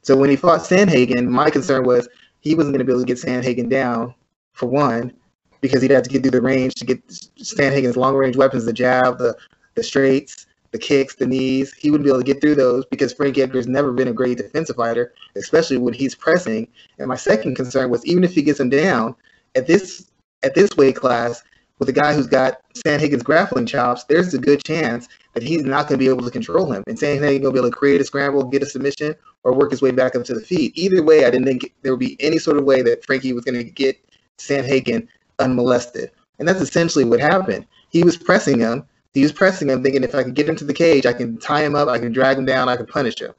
[0.01, 2.08] So when he fought Sandhagen, my concern was
[2.41, 4.13] he wasn't going to be able to get Sandhagen down
[4.53, 5.13] for one
[5.62, 8.73] because he'd have to get through the range to get Sandhagen's long range weapons, the
[8.73, 9.36] jab, the
[9.75, 11.73] the straights, the kicks, the knees.
[11.73, 14.38] He wouldn't be able to get through those because Frank Edgar's never been a great
[14.38, 16.67] defensive fighter, especially when he's pressing.
[16.99, 19.15] And my second concern was even if he gets him down
[19.56, 20.12] at this
[20.43, 21.43] at this weight class
[21.79, 25.88] with a guy who's got Sandhagen's grappling chops, there's a good chance that he's not
[25.88, 26.84] going to be able to control him.
[26.88, 29.71] And Sandhagen going to be able to create a scramble, get a submission, or work
[29.71, 30.73] his way back up to the feet.
[30.75, 33.43] Either way, I didn't think there would be any sort of way that Frankie was
[33.43, 33.97] going to get
[34.38, 35.08] Sandhagen
[35.39, 36.12] unmolested.
[36.39, 37.65] And that's essentially what happened.
[37.89, 38.86] He was pressing him.
[39.13, 41.38] He was pressing him, thinking if I can get him to the cage, I can
[41.38, 43.34] tie him up, I can drag him down, I can punish him.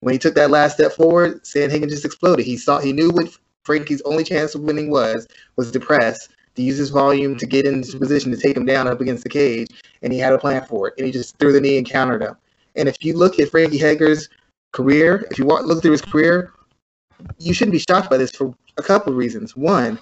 [0.00, 2.46] When he took that last step forward, Sandhagen just exploded.
[2.46, 6.28] He saw he knew what Frankie's only chance of winning was was to press
[6.60, 9.28] to use his volume to get into position to take him down up against the
[9.28, 9.68] cage,
[10.02, 12.22] and he had a plan for it, and he just threw the knee and countered
[12.22, 12.36] him.
[12.76, 14.28] And if you look at Frankie Edgar's
[14.72, 16.52] career, if you look through his career,
[17.38, 19.56] you shouldn't be shocked by this for a couple of reasons.
[19.56, 19.98] One,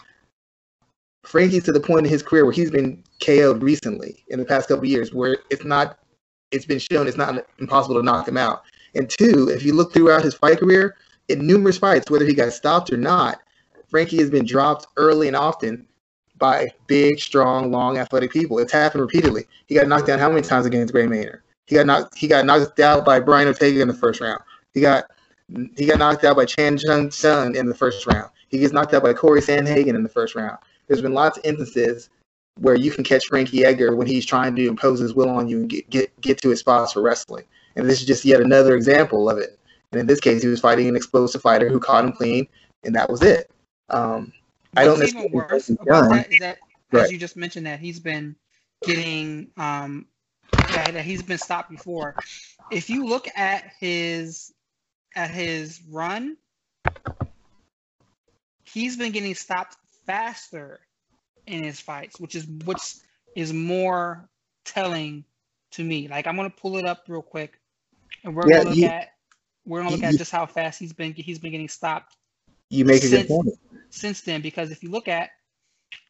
[1.24, 4.68] Frankie's to the point in his career where he's been KO'd recently in the past
[4.68, 5.98] couple years, where it's not,
[6.50, 8.62] it's been shown it's not impossible to knock him out.
[8.94, 10.96] And two, if you look throughout his fight career,
[11.28, 13.40] in numerous fights, whether he got stopped or not,
[13.88, 15.87] Frankie has been dropped early and often
[16.38, 18.58] by big, strong, long, athletic people.
[18.58, 19.44] It's happened repeatedly.
[19.66, 21.42] He got knocked down how many times against Gray Maynard?
[21.66, 22.16] He got knocked.
[22.16, 24.40] He got knocked out by Brian Ortega in the first round.
[24.72, 25.04] He got
[25.76, 28.30] he got knocked out by Chan Chung Sun in the first round.
[28.48, 30.58] He gets knocked out by Corey Sandhagen in the first round.
[30.86, 32.08] There's been lots of instances
[32.58, 35.60] where you can catch Frankie Edgar when he's trying to impose his will on you
[35.60, 37.44] and get get, get to his spots for wrestling.
[37.76, 39.58] And this is just yet another example of it.
[39.92, 42.46] And in this case, he was fighting an explosive fighter who caught him clean,
[42.84, 43.50] and that was it.
[43.90, 44.32] Um,
[44.76, 46.58] I don't What's even worse about that is that
[46.92, 47.04] right.
[47.04, 48.36] as you just mentioned that he's been
[48.82, 50.06] getting um
[50.52, 52.14] that, that he's been stopped before.
[52.70, 54.52] If you look at his
[55.16, 56.36] at his run,
[58.64, 59.76] he's been getting stopped
[60.06, 60.80] faster
[61.46, 62.96] in his fights, which is which
[63.34, 64.28] is more
[64.64, 65.24] telling
[65.72, 66.08] to me.
[66.08, 67.58] Like I'm gonna pull it up real quick,
[68.24, 69.08] and we're yeah, gonna look he, at
[69.66, 72.16] we're gonna look he, at just how fast he's been he's been getting stopped.
[72.70, 73.48] You make a good point.
[73.90, 75.30] Since then, because if you look at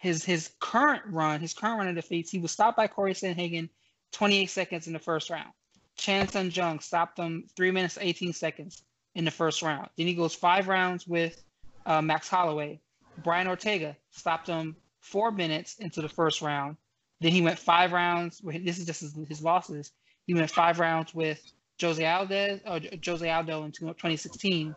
[0.00, 3.68] his his current run, his current run of defeats, he was stopped by Corey Sandhagen
[4.12, 5.50] 28 seconds in the first round.
[5.96, 8.82] Chan Sung Jung stopped him three minutes 18 seconds
[9.14, 9.88] in the first round.
[9.96, 11.42] Then he goes five rounds with
[11.86, 12.80] uh, Max Holloway.
[13.22, 16.76] Brian Ortega stopped him four minutes into the first round.
[17.20, 18.40] Then he went five rounds.
[18.44, 19.90] This is just his, his losses.
[20.26, 21.42] He went five rounds with
[21.80, 24.74] Jose Aldo, or Jose Aldo in 2016.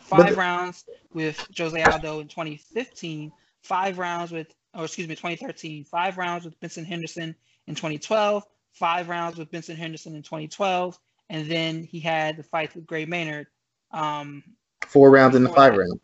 [0.00, 3.32] Five but, rounds with Jose Aldo in 2015.
[3.62, 5.84] Five rounds with, or excuse me, 2013.
[5.84, 7.34] Five rounds with Benson Henderson
[7.66, 8.44] in 2012.
[8.72, 10.98] Five rounds with Benson Henderson in 2012,
[11.30, 13.46] and then he had the fight with Gray Maynard.
[13.90, 14.44] Um,
[14.86, 15.98] Four rounds in the five round.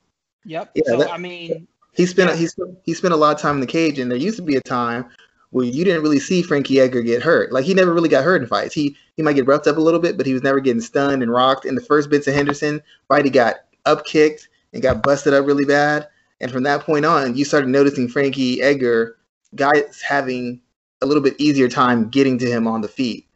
[0.47, 0.73] Yep.
[0.75, 2.37] Yeah, so that, I mean, he spent yeah.
[2.37, 4.43] he spent he spent a lot of time in the cage, and there used to
[4.43, 5.05] be a time
[5.51, 7.53] where you didn't really see Frankie Edgar get hurt.
[7.53, 8.75] Like he never really got hurt in fights.
[8.75, 11.23] He he might get roughed up a little bit, but he was never getting stunned
[11.23, 11.67] and rocked.
[11.67, 15.65] In the first Benson Henderson fight, he got up kicked and got busted up really
[15.65, 16.09] bad.
[16.41, 19.17] And from that point on, you started noticing Frankie Edgar
[19.55, 20.61] guys having
[21.03, 23.27] a little bit easier time getting to him on the feet,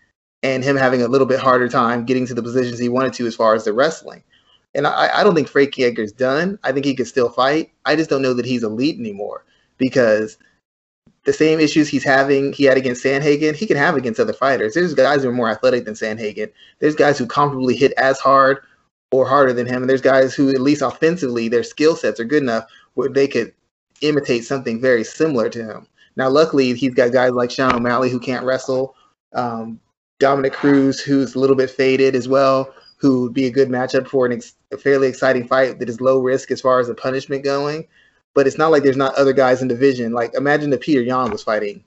[0.42, 3.26] and him having a little bit harder time getting to the positions he wanted to
[3.26, 4.22] as far as the wrestling.
[4.74, 6.58] And I, I don't think Frankie Edgar's done.
[6.62, 7.72] I think he could still fight.
[7.84, 9.44] I just don't know that he's elite anymore
[9.78, 10.36] because
[11.24, 14.74] the same issues he's having he had against Sandhagen, he can have against other fighters.
[14.74, 16.52] There's guys who are more athletic than Sandhagen.
[16.78, 18.58] There's guys who comfortably hit as hard
[19.18, 22.24] or harder than him, and there's guys who at least offensively their skill sets are
[22.24, 23.52] good enough where they could
[24.00, 25.86] imitate something very similar to him.
[26.16, 28.94] Now, luckily, he's got guys like Sean O'Malley who can't wrestle,
[29.34, 29.80] um,
[30.18, 34.08] Dominick Cruz who's a little bit faded as well, who would be a good matchup
[34.08, 36.94] for an ex- a fairly exciting fight that is low risk as far as the
[36.94, 37.86] punishment going
[38.36, 40.12] but it's not like there's not other guys in division.
[40.12, 41.82] Like imagine if Peter Yan was fighting,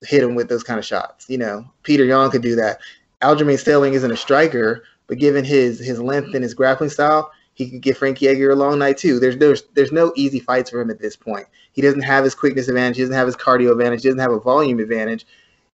[0.00, 1.28] hit him with those kind of shots.
[1.28, 2.80] You know, Peter Yan could do that.
[3.22, 7.68] Aljamain Sterling isn't a striker, but given his his length and his grappling style, he
[7.70, 9.18] could give Frankie Edgar a long night too.
[9.18, 11.46] There's there's there's no easy fights for him at this point.
[11.72, 12.96] He doesn't have his quickness advantage.
[12.96, 14.02] He doesn't have his cardio advantage.
[14.02, 15.26] He doesn't have a volume advantage.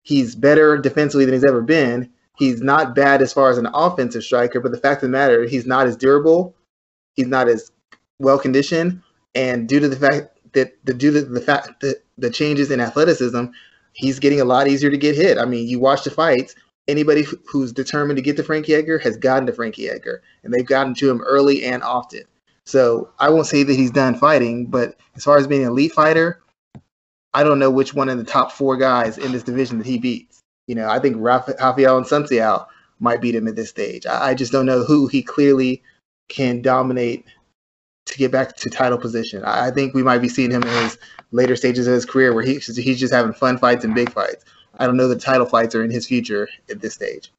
[0.02, 2.10] He's better defensively than he's ever been.
[2.36, 5.44] He's not bad as far as an offensive striker, but the fact of the matter,
[5.44, 6.54] he's not as durable.
[7.14, 7.70] He's not as
[8.18, 9.02] well conditioned
[9.34, 12.80] and due to the fact that the due to the fact that the changes in
[12.80, 13.46] athleticism,
[13.92, 15.38] he's getting a lot easier to get hit.
[15.38, 16.54] I mean, you watch the fights.
[16.86, 20.66] Anybody who's determined to get to Frankie Edgar has gotten to Frankie Edgar, and they've
[20.66, 22.22] gotten to him early and often.
[22.66, 25.92] So I won't say that he's done fighting, but as far as being an elite
[25.92, 26.42] fighter,
[27.32, 29.98] I don't know which one of the top four guys in this division that he
[29.98, 30.40] beats.
[30.66, 32.66] You know, I think Raphael and Assunção
[33.00, 34.06] might beat him at this stage.
[34.06, 35.82] I just don't know who he clearly
[36.28, 37.24] can dominate
[38.06, 39.42] to get back to title position.
[39.44, 40.98] I think we might be seeing him in his
[41.32, 44.44] later stages of his career where he, he's just having fun fights and big fights.
[44.78, 47.32] I don't know that title fights are in his future at this stage.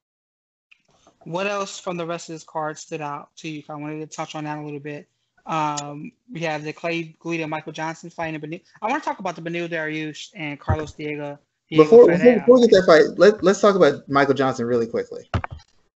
[1.24, 3.62] What else from the rest of this card stood out to you?
[3.68, 5.08] I wanted to touch on that a little bit.
[5.44, 8.40] Um, we have the Clay Guida Michael Johnson fighting.
[8.40, 11.38] Benil- I want to talk about the Beneil Dariush and Carlos Diego.
[11.68, 14.86] Diego before, before, before, we get that fight, let, let's talk about Michael Johnson really
[14.86, 15.28] quickly.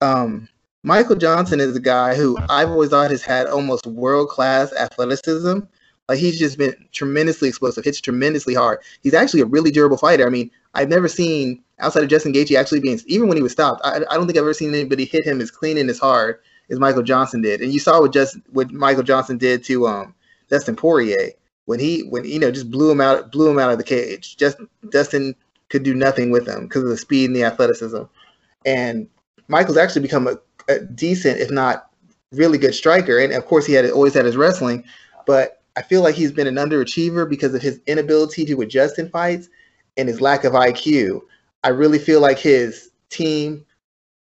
[0.01, 0.49] Um,
[0.85, 5.61] Michael Johnson is a guy who I've always thought has had almost world class athleticism.
[6.09, 8.79] Like he's just been tremendously explosive, hits tremendously hard.
[9.03, 10.25] He's actually a really durable fighter.
[10.25, 13.53] I mean, I've never seen outside of Justin Gaethje actually being even when he was
[13.53, 13.81] stopped.
[13.85, 16.39] I, I don't think I've ever seen anybody hit him as clean and as hard
[16.71, 17.61] as Michael Johnson did.
[17.63, 20.15] And you saw what just what Michael Johnson did to um
[20.49, 21.33] Dustin Poirier
[21.65, 24.37] when he when you know just blew him out blew him out of the cage.
[24.37, 24.59] Just
[24.91, 25.35] Dustin
[25.71, 28.03] could do nothing with him because of the speed and the athleticism.
[28.67, 29.09] And
[29.49, 31.91] Michael's actually become a a decent, if not
[32.33, 33.19] really good striker.
[33.19, 34.85] And of course, he had always had his wrestling,
[35.27, 39.09] but I feel like he's been an underachiever because of his inability to adjust in
[39.11, 39.49] fights
[39.97, 41.21] and his lack of IQ.
[41.65, 43.65] I really feel like his team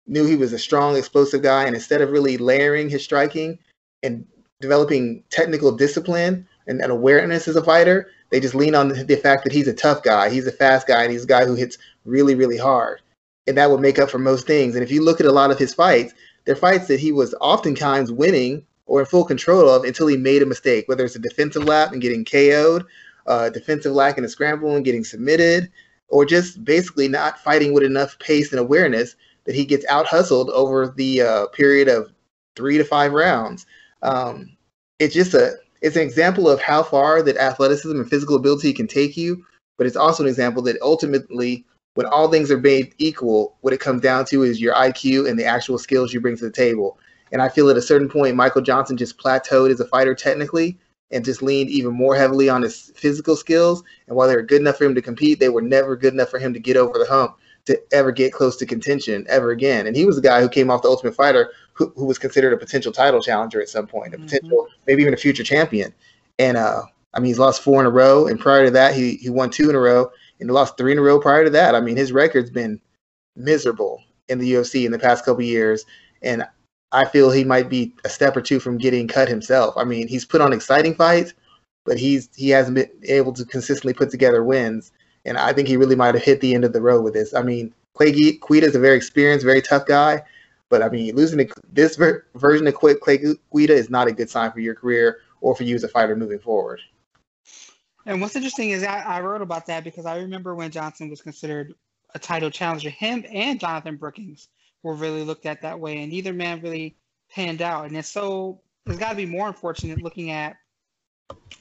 [0.07, 3.59] knew he was a strong, explosive guy, and instead of really layering his striking
[4.03, 4.27] and
[4.61, 9.44] developing technical discipline and, awareness as a fighter, they just lean on the, the fact
[9.44, 11.79] that he's a tough guy, he's a fast guy, and he's a guy who hits
[12.05, 13.00] really, really hard
[13.46, 14.74] and that would make up for most things.
[14.74, 17.35] And if you look at a lot of his fights, they're fights that he was
[17.40, 21.20] oftentimes winning or in full control of until he made a mistake, whether it's a
[21.20, 22.85] defensive lap and getting KO'd,
[23.27, 25.71] uh, defensive lack in a scramble and getting submitted,
[26.09, 30.51] or just basically not fighting with enough pace and awareness that he gets out hustled
[30.51, 32.13] over the uh, period of
[32.57, 33.67] three to five rounds.
[34.03, 34.57] Um,
[34.99, 38.87] it's just a it's an example of how far that athleticism and physical ability can
[38.87, 39.45] take you,
[39.77, 43.81] but it's also an example that ultimately, when all things are made equal, what it
[43.81, 46.99] comes down to is your IQ and the actual skills you bring to the table.
[47.33, 50.79] And I feel at a certain point, Michael Johnson just plateaued as a fighter technically
[51.14, 53.83] and just leaned even more heavily on his physical skills.
[54.09, 56.29] And while they were good enough for him to compete, they were never good enough
[56.29, 59.87] for him to get over the hump to ever get close to contention ever again.
[59.87, 62.53] And he was a guy who came off the Ultimate Fighter who, who was considered
[62.53, 64.27] a potential title challenger at some point, a mm-hmm.
[64.27, 65.94] potential, maybe even a future champion.
[66.38, 66.83] And uh,
[67.14, 69.50] I mean, he's lost four in a row, and prior to that, he he won
[69.50, 71.74] two in a row, and he lost three in a row prior to that.
[71.74, 72.81] I mean, his record's been
[73.37, 75.85] miserable in the UFC in the past couple years,
[76.22, 76.44] and
[76.95, 79.75] I feel he might be a step or two from getting cut himself.
[79.77, 81.35] I mean, he's put on exciting fights,
[81.85, 84.93] but he's he hasn't been able to consistently put together wins,
[85.25, 87.35] and I think he really might have hit the end of the road with this.
[87.35, 90.23] I mean, Clay is a very experienced, very tough guy,
[90.69, 94.31] but I mean, losing to this ver- version of Clay Guida is not a good
[94.31, 96.81] sign for your career or for you as a fighter moving forward.
[98.07, 101.23] And what's interesting is I, I wrote about that because I remember when Johnson was
[101.23, 101.75] considered
[102.15, 104.49] a title challenger, him and Jonathan Brookins
[104.85, 106.97] were really looked at that way, and neither man really
[107.31, 107.87] panned out.
[107.87, 110.57] And it's so it's got to be more unfortunate looking at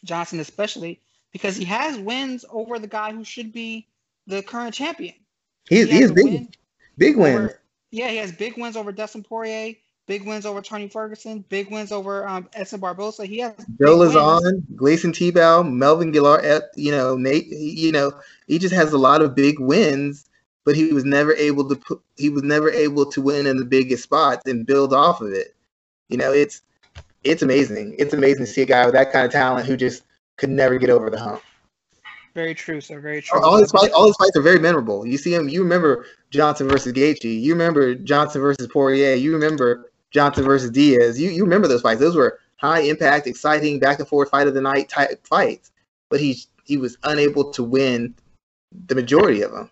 [0.03, 3.87] Johnson, especially because he has wins over the guy who should be
[4.27, 5.15] the current champion.
[5.67, 6.49] He, he is big, win
[6.97, 7.51] big wins.
[7.89, 9.75] Yeah, he has big wins over Dustin Poirier
[10.07, 13.25] big wins over Tony Ferguson, big wins over um, Edson Barboza.
[13.25, 16.63] He has Joe Lauzon, Gleison Tibau, Melvin Guillard.
[16.75, 17.47] You know, Nate.
[17.47, 18.13] You know,
[18.47, 20.29] he just has a lot of big wins,
[20.65, 22.01] but he was never able to put.
[22.17, 25.55] He was never able to win in the biggest spots and build off of it.
[26.09, 26.61] You know, it's
[27.23, 27.95] it's amazing.
[27.97, 30.03] It's amazing to see a guy with that kind of talent who just
[30.37, 31.41] could never get over the hump.
[32.33, 32.99] Very true, sir.
[32.99, 33.43] Very true.
[33.43, 35.05] All his fights, all his fights are very memorable.
[35.05, 35.49] You see him.
[35.49, 37.41] You remember Johnson versus Gaethje.
[37.41, 39.13] You remember Johnson versus Poirier.
[39.13, 41.19] You remember Johnson versus Diaz.
[41.19, 41.99] You you remember those fights?
[41.99, 45.71] Those were high impact, exciting, back and forth fight of the night type fights.
[46.09, 48.15] But he he was unable to win
[48.87, 49.69] the majority of them.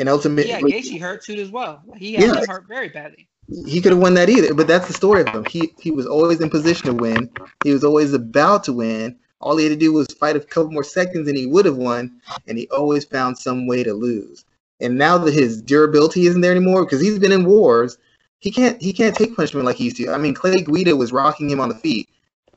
[0.00, 1.82] And ultimately, yeah, Gaethje hurt too as well.
[1.94, 3.28] He had yeah, hurt very badly.
[3.66, 5.44] He could have won that either, but that's the story of him.
[5.44, 7.30] He he was always in position to win.
[7.64, 9.18] He was always about to win.
[9.40, 11.76] All he had to do was fight a couple more seconds, and he would have
[11.76, 12.18] won.
[12.48, 14.46] And he always found some way to lose.
[14.80, 17.98] And now that his durability isn't there anymore, because he's been in wars,
[18.38, 20.10] he can't he can't take punishment like he used to.
[20.10, 22.08] I mean, Clay Guida was rocking him on the feet.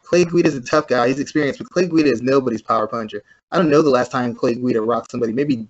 [0.02, 1.10] Clay Guida is a tough guy.
[1.10, 3.22] He's experienced, but Clay Guida is nobody's power puncher.
[3.52, 5.34] I don't know the last time Clay Guida rocked somebody.
[5.34, 5.68] Maybe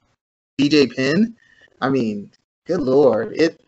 [0.59, 1.36] BJ Penn.
[1.84, 2.32] I mean,
[2.65, 3.60] good lord, it.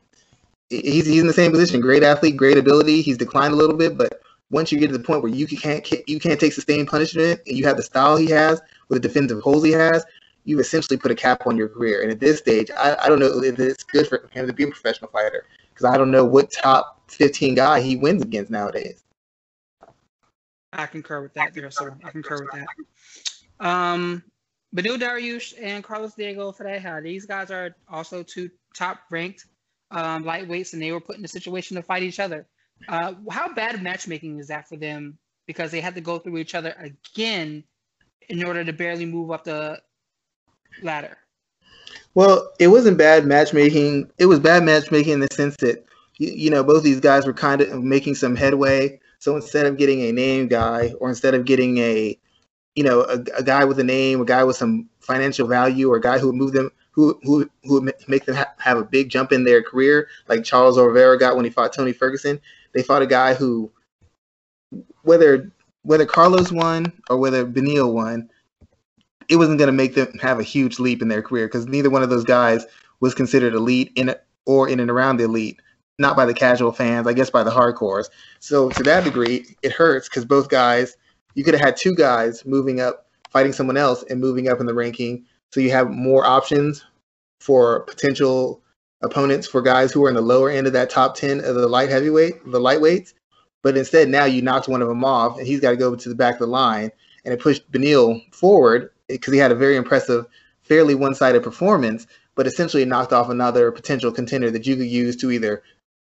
[0.69, 1.81] He's he's in the same position.
[1.81, 3.01] Great athlete, great ability.
[3.01, 5.85] He's declined a little bit, but once you get to the point where you can't
[6.07, 9.41] you can't take sustained punishment and you have the style he has with the defensive
[9.41, 10.05] holes he has,
[10.45, 12.03] you essentially put a cap on your career.
[12.03, 14.63] And at this stage, I, I don't know if it's good for him to be
[14.63, 19.03] a professional fighter because I don't know what top 15 guy he wins against nowadays.
[20.71, 21.97] I concur with that, there, sir.
[22.03, 23.65] I concur with that.
[23.65, 24.23] Um,
[24.75, 29.45] Beneil Dariush and Carlos Diego Ferreira, these guys are also two top ranked
[29.91, 32.45] um, lightweights, and they were put in a situation to fight each other.
[32.89, 35.17] Uh, how bad matchmaking is that for them?
[35.47, 37.63] Because they had to go through each other again
[38.27, 39.79] in order to barely move up the
[40.81, 41.17] ladder.
[42.13, 44.11] Well, it wasn't bad matchmaking.
[44.17, 45.85] It was bad matchmaking in the sense that
[46.17, 48.99] you, you know both these guys were kind of making some headway.
[49.19, 52.19] So instead of getting a name guy, or instead of getting a
[52.75, 55.97] you know a, a guy with a name, a guy with some financial value, or
[55.97, 58.83] a guy who would move them, who who who would make them ha- have a
[58.83, 62.39] big jump in their career, like Charles Oliveira got when he fought Tony Ferguson.
[62.73, 63.71] They fought a guy who,
[65.03, 65.51] whether
[65.83, 68.29] whether Carlos won or whether Beneil won,
[69.29, 71.89] it wasn't going to make them have a huge leap in their career because neither
[71.89, 72.65] one of those guys
[72.99, 74.15] was considered elite in
[74.45, 75.59] or in and around the elite,
[75.99, 78.09] not by the casual fans, I guess by the hardcores.
[78.39, 80.97] So to that degree, it hurts because both guys,
[81.35, 84.65] you could have had two guys moving up, fighting someone else and moving up in
[84.65, 85.25] the ranking.
[85.51, 86.83] So you have more options
[87.39, 88.61] for potential
[89.03, 91.67] opponents for guys who are in the lower end of that top 10 of the
[91.67, 93.13] light heavyweight, the lightweights.
[93.61, 96.09] But instead, now you knocked one of them off and he's got to go to
[96.09, 96.91] the back of the line.
[97.23, 100.25] And it pushed Beneil forward eh, because he had a very impressive,
[100.61, 105.31] fairly one-sided performance, but essentially knocked off another potential contender that you could use to
[105.31, 105.63] either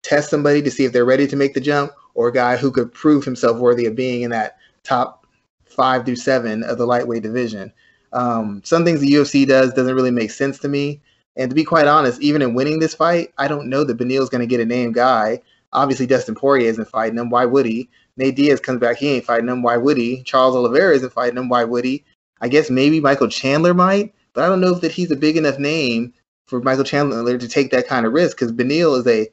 [0.03, 2.70] test somebody to see if they're ready to make the jump, or a guy who
[2.70, 5.26] could prove himself worthy of being in that top
[5.64, 7.72] five through seven of the lightweight division.
[8.12, 11.01] Um, some things the UFC does doesn't really make sense to me.
[11.37, 14.30] And to be quite honest, even in winning this fight, I don't know that Beneil's
[14.30, 15.41] going to get a name guy.
[15.72, 17.30] Obviously, Dustin Poirier isn't fighting him.
[17.30, 17.89] Why would he?
[18.16, 18.97] Nate Diaz comes back.
[18.97, 19.62] He ain't fighting him.
[19.62, 20.22] Why would he?
[20.22, 21.49] Charles Oliveira isn't fighting him.
[21.49, 22.05] Why would he?
[22.41, 25.37] I guess maybe Michael Chandler might, but I don't know if that he's a big
[25.37, 26.12] enough name
[26.47, 29.28] for Michael Chandler to take that kind of risk because Beneil is a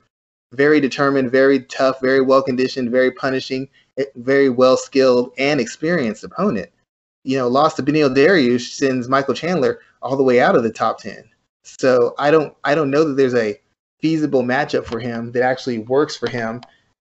[0.54, 3.68] very determined, very tough, very well conditioned, very punishing,
[4.16, 6.70] very well skilled and experienced opponent.
[7.24, 10.72] You know, lost to Beneil Dariush sends Michael Chandler all the way out of the
[10.72, 11.24] top ten.
[11.64, 13.60] So I don't I don't know that there's a
[14.00, 16.62] feasible matchup for him that actually works for him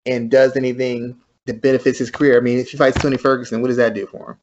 [0.05, 2.37] and does anything that benefits his career.
[2.37, 4.39] I mean, if he fights Tony Ferguson, what does that do for him?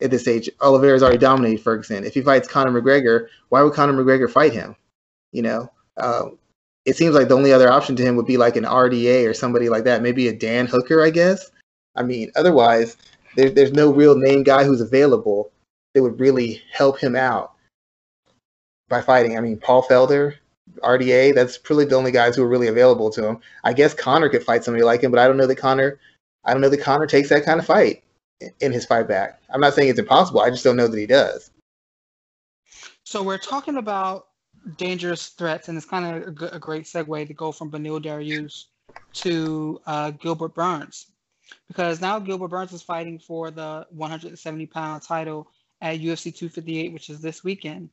[0.00, 2.04] At this age, Oliveira's already dominated Ferguson.
[2.04, 4.76] If he fights Conor McGregor, why would Conor McGregor fight him?
[5.32, 6.26] You know, uh,
[6.86, 9.34] it seems like the only other option to him would be like an RDA or
[9.34, 11.50] somebody like that, maybe a Dan Hooker, I guess.
[11.96, 12.96] I mean, otherwise,
[13.34, 15.50] there, there's no real name guy who's available
[15.94, 17.54] that would really help him out
[18.88, 19.36] by fighting.
[19.36, 20.34] I mean, Paul Felder,
[20.78, 23.40] RDA, that's probably the only guys who are really available to him.
[23.64, 25.98] I guess Conor could fight somebody like him, but I don't know that Conor,
[26.44, 28.04] I don't know that Conor takes that kind of fight
[28.60, 29.40] in his fight back.
[29.50, 30.40] I'm not saying it's impossible.
[30.40, 31.50] I just don't know that he does.
[33.02, 34.25] So we're talking about
[34.76, 38.64] dangerous threats, and it's kind of a, great segue to go from Beneil Dariush
[39.14, 41.06] to uh, Gilbert Burns,
[41.68, 45.48] because now Gilbert Burns is fighting for the 170 pound title
[45.80, 47.90] at UFC 258, which is this weekend.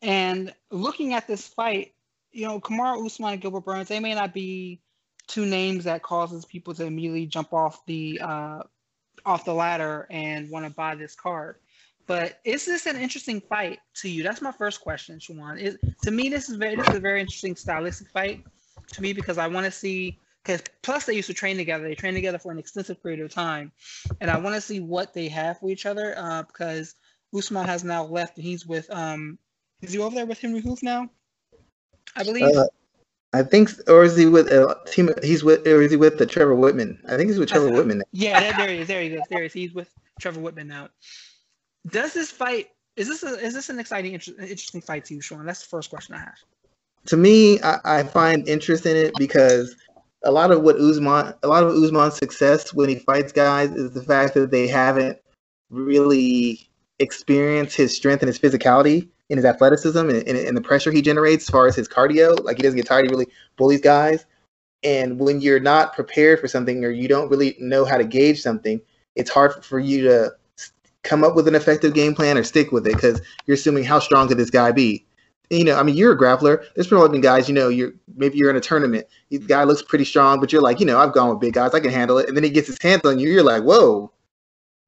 [0.00, 1.94] And looking at this fight,
[2.30, 4.80] you know, Kamaru Usman and Gilbert Burns, they may not be
[5.26, 8.62] two names that causes people to immediately jump off the uh,
[9.24, 11.56] off the ladder and want to buy this card.
[12.12, 14.22] But is this an interesting fight to you?
[14.22, 15.58] That's my first question, Shawan.
[15.58, 18.44] Is to me this is very this is a very interesting stylistic fight
[18.88, 21.84] to me because I want to see because plus they used to train together.
[21.84, 23.72] They trained together for an extensive period of time,
[24.20, 26.96] and I want to see what they have for each other uh, because
[27.34, 28.36] Usman has now left.
[28.36, 29.38] And he's with um,
[29.80, 31.08] is he over there with Henri Hooft now?
[32.14, 32.54] I believe.
[32.54, 32.66] Uh,
[33.32, 35.08] I think, or is he with uh, team?
[35.22, 36.98] He's with, or is he with the Trevor Wittman?
[37.10, 37.96] I think he's with Trevor Wittman.
[37.96, 38.04] Now.
[38.12, 38.88] Yeah, there, there he is.
[38.88, 39.22] There he is.
[39.30, 39.52] There he is.
[39.54, 39.88] He's with
[40.20, 40.90] Trevor Wittman now.
[41.88, 42.68] Does this fight?
[42.96, 45.46] Is this a, is this an exciting, inter- interesting fight to you, Sean?
[45.46, 46.34] That's the first question I have.
[47.06, 49.74] To me, I, I find interest in it because
[50.24, 53.92] a lot of what Usman, a lot of Usman's success when he fights guys is
[53.92, 55.18] the fact that they haven't
[55.70, 56.68] really
[56.98, 61.02] experienced his strength and his physicality and his athleticism and, and, and, the pressure he
[61.02, 62.42] generates as far as his cardio.
[62.44, 63.26] Like he doesn't get tired, he really
[63.56, 64.26] bullies guys.
[64.84, 68.40] And when you're not prepared for something or you don't really know how to gauge
[68.42, 68.80] something,
[69.16, 70.32] it's hard for you to
[71.02, 73.98] come up with an effective game plan or stick with it because you're assuming how
[73.98, 75.04] strong could this guy be.
[75.50, 76.64] You know, I mean, you're a grappler.
[76.74, 79.06] There's probably been guys, you know, you're maybe you're in a tournament.
[79.30, 81.74] The guy looks pretty strong, but you're like, you know, I've gone with big guys,
[81.74, 82.28] I can handle it.
[82.28, 84.10] And then he gets his hands on you, you're like, whoa,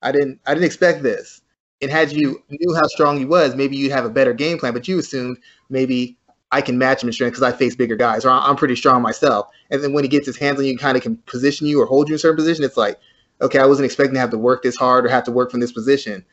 [0.00, 1.42] I didn't, I didn't expect this.
[1.82, 4.72] And had you knew how strong he was, maybe you'd have a better game plan.
[4.72, 5.38] But you assumed
[5.68, 6.16] maybe
[6.50, 9.02] I can match him in strength because I face bigger guys, or I'm pretty strong
[9.02, 9.48] myself.
[9.70, 11.82] And then when he gets his hands on you, and kind of can position you
[11.82, 12.64] or hold you in a certain position.
[12.64, 12.98] It's like,
[13.40, 15.60] okay, I wasn't expecting to have to work this hard or have to work from
[15.60, 16.24] this position.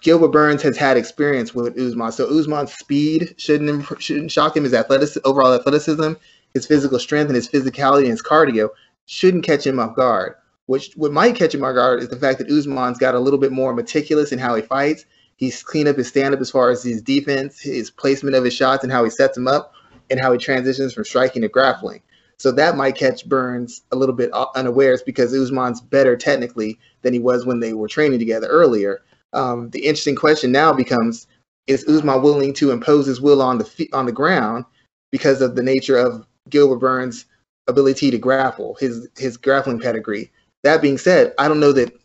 [0.00, 4.64] Gilbert Burns has had experience with Usman, so Usman's speed shouldn't shouldn't shock him.
[4.64, 6.12] His athleticism, overall athleticism,
[6.54, 8.68] his physical strength, and his physicality and his cardio
[9.06, 10.34] shouldn't catch him off guard.
[10.66, 13.40] Which what might catch him off guard is the fact that Usman's got a little
[13.40, 15.04] bit more meticulous in how he fights.
[15.34, 18.54] He's cleaned up his stand up as far as his defense, his placement of his
[18.54, 19.74] shots, and how he sets them up,
[20.10, 22.02] and how he transitions from striking to grappling.
[22.42, 27.20] So that might catch Burns a little bit unawares because Usman's better technically than he
[27.20, 29.02] was when they were training together earlier.
[29.32, 31.28] Um, the interesting question now becomes:
[31.68, 34.64] Is Usman willing to impose his will on the on the ground
[35.12, 37.26] because of the nature of Gilbert Burns'
[37.68, 40.28] ability to grapple, his his grappling pedigree?
[40.64, 41.96] That being said, I don't know that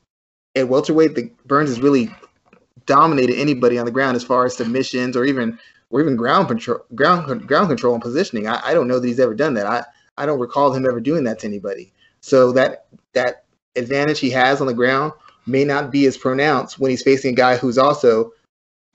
[0.56, 2.16] at welterweight the Burns has really
[2.86, 5.58] dominated anybody on the ground as far as submissions or even
[5.90, 8.48] or even ground control ground ground control and positioning.
[8.48, 9.66] I, I don't know that he's ever done that.
[9.66, 9.84] I,
[10.18, 11.94] I don't recall him ever doing that to anybody.
[12.22, 13.46] So that that
[13.76, 15.14] advantage he has on the ground
[15.46, 18.32] may not be as pronounced when he's facing a guy who's also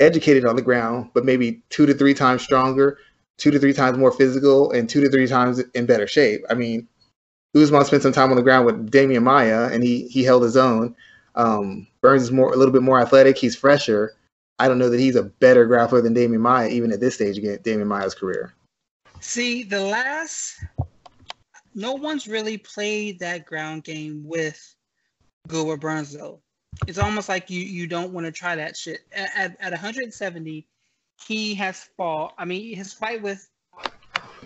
[0.01, 2.99] educated on the ground, but maybe two to three times stronger,
[3.39, 6.45] two to three times more physical, and two to three times in better shape.
[6.51, 6.89] I mean,
[7.57, 10.57] Usman spent some time on the ground with Demian Maia, and he he held his
[10.57, 10.95] own.
[11.35, 13.39] Um, Burns is more a little bit more athletic.
[13.39, 14.13] He's fresher.
[14.59, 17.39] I don't know that he's a better grappler than Demian Maia, even at this stage
[17.39, 18.55] of Demian Maia's career.
[19.21, 20.65] See, the last,
[21.75, 24.75] no one's really played that ground game with
[25.49, 26.41] Gilbert Burns though.
[26.87, 29.01] It's almost like you you don't want to try that shit.
[29.13, 30.67] At, at, at 170,
[31.27, 32.35] he has fought.
[32.39, 33.49] I mean, his fight with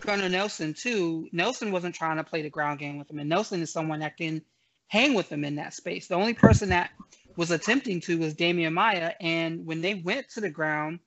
[0.00, 1.28] Gunnar Nelson too.
[1.32, 4.16] Nelson wasn't trying to play the ground game with him, and Nelson is someone that
[4.16, 4.42] can
[4.88, 6.08] hang with him in that space.
[6.08, 6.90] The only person that
[7.36, 11.00] was attempting to was Demian Maia, and when they went to the ground,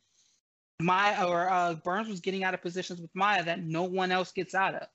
[0.79, 4.31] Maia or uh, Burns was getting out of positions with Maia that no one else
[4.31, 4.87] gets out of.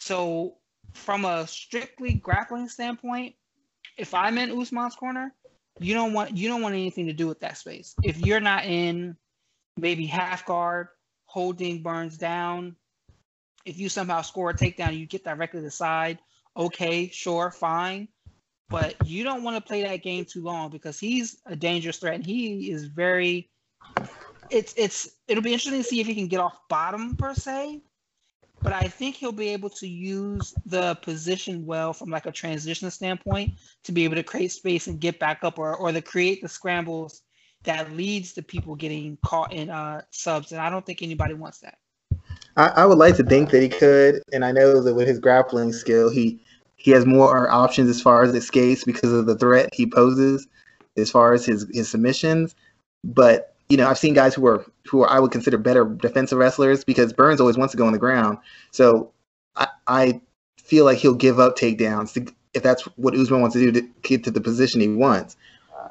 [0.00, 0.56] So,
[0.92, 3.34] from a strictly grappling standpoint,
[3.96, 5.34] if I'm in Usman's corner,
[5.78, 7.94] you don't want you don't want anything to do with that space.
[8.02, 9.16] If you're not in
[9.76, 10.88] maybe half guard,
[11.26, 12.76] holding Burns down,
[13.64, 16.18] if you somehow score a takedown, you get directly to the side.
[16.56, 18.08] Okay, sure, fine.
[18.68, 22.14] but you don't want to play that game too long because he's a dangerous threat
[22.14, 23.50] and he is very.
[24.50, 27.82] It's it's it'll be interesting to see if he can get off bottom per se,
[28.62, 32.90] but I think he'll be able to use the position well from like a transition
[32.90, 33.54] standpoint
[33.84, 36.48] to be able to create space and get back up or or to create the
[36.48, 37.22] scrambles
[37.64, 41.58] that leads to people getting caught in uh, subs, and I don't think anybody wants
[41.60, 41.78] that.
[42.56, 45.18] I, I, would like to think that he could, and I know that with his
[45.18, 46.40] grappling skill, he
[46.76, 50.46] he has more options as far as escapes because of the threat he poses,
[50.96, 52.54] as far as his his submissions.
[53.04, 56.36] But you know, I've seen guys who are who are I would consider better defensive
[56.36, 58.36] wrestlers because Burns always wants to go on the ground.
[58.72, 59.12] So
[59.56, 60.20] I, I
[60.58, 63.88] feel like he'll give up takedowns to, if that's what Usman wants to do to
[64.02, 65.36] get to the position he wants.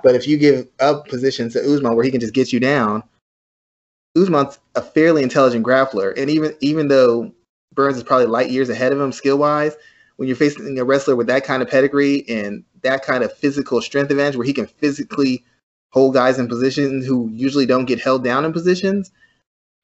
[0.03, 3.01] But if you give up positions to Usman where he can just get you down,
[4.17, 7.31] Usman's a fairly intelligent grappler, and even even though
[7.73, 9.77] Burns is probably light years ahead of him skill wise,
[10.17, 13.81] when you're facing a wrestler with that kind of pedigree and that kind of physical
[13.81, 15.45] strength advantage, where he can physically
[15.91, 19.11] hold guys in positions who usually don't get held down in positions,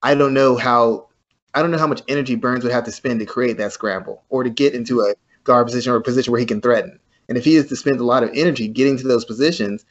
[0.02, 1.08] I don't know how
[1.54, 4.24] I don't know how much energy Burns would have to spend to create that scramble
[4.30, 7.00] or to get into a guard position or a position where he can threaten.
[7.30, 9.86] And if he is to spend a lot of energy getting to those positions,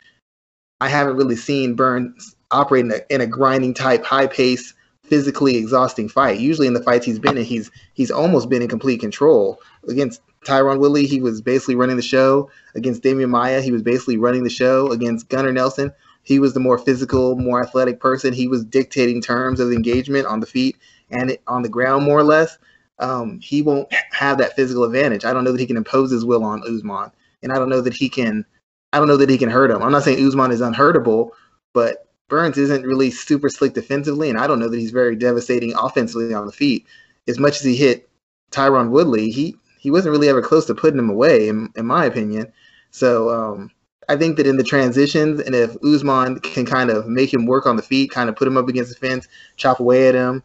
[0.80, 5.56] I haven't really seen Burns operate in a, in a grinding type, high pace, physically
[5.56, 6.38] exhausting fight.
[6.38, 9.58] Usually in the fights he's been in, he's he's almost been in complete control.
[9.88, 12.50] Against Tyron Woodley, he was basically running the show.
[12.74, 14.90] Against Demian Maia, he was basically running the show.
[14.92, 15.92] Against Gunnar Nelson,
[16.24, 18.32] he was the more physical, more athletic person.
[18.32, 20.76] He was dictating terms of engagement on the feet
[21.10, 22.58] and on the ground, more or less.
[22.98, 25.24] Um, he won't have that physical advantage.
[25.24, 27.10] I don't know that he can impose his will on Usman,
[27.42, 28.44] and I don't know that he can
[28.92, 29.82] I don't know that he can hurt him.
[29.82, 31.32] I'm not saying Usman is unhurtable,
[31.72, 35.74] but Burns isn't really super slick defensively, and I don't know that he's very devastating
[35.74, 36.86] offensively on the feet.
[37.26, 38.08] As much as he hit
[38.52, 42.04] Tyron Woodley, he he wasn't really ever close to putting him away, in, in my
[42.04, 42.52] opinion.
[42.92, 43.70] So um,
[44.08, 47.66] I think that in the transitions, and if Usman can kind of make him work
[47.66, 50.42] on the feet, kind of put him up against the fence, chop away at him,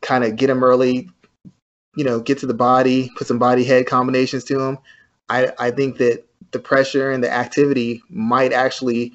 [0.00, 1.10] kind of get him early,
[1.96, 4.78] you know, get to the body, put some body head combinations to him.
[5.28, 9.12] I, I think that the pressure and the activity might actually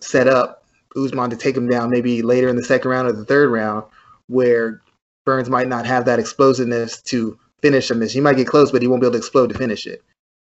[0.00, 0.64] set up
[0.96, 3.84] Usman to take him down maybe later in the second round or the third round,
[4.26, 4.80] where
[5.24, 8.00] Burns might not have that explosiveness to finish him.
[8.06, 10.02] He might get close, but he won't be able to explode to finish it.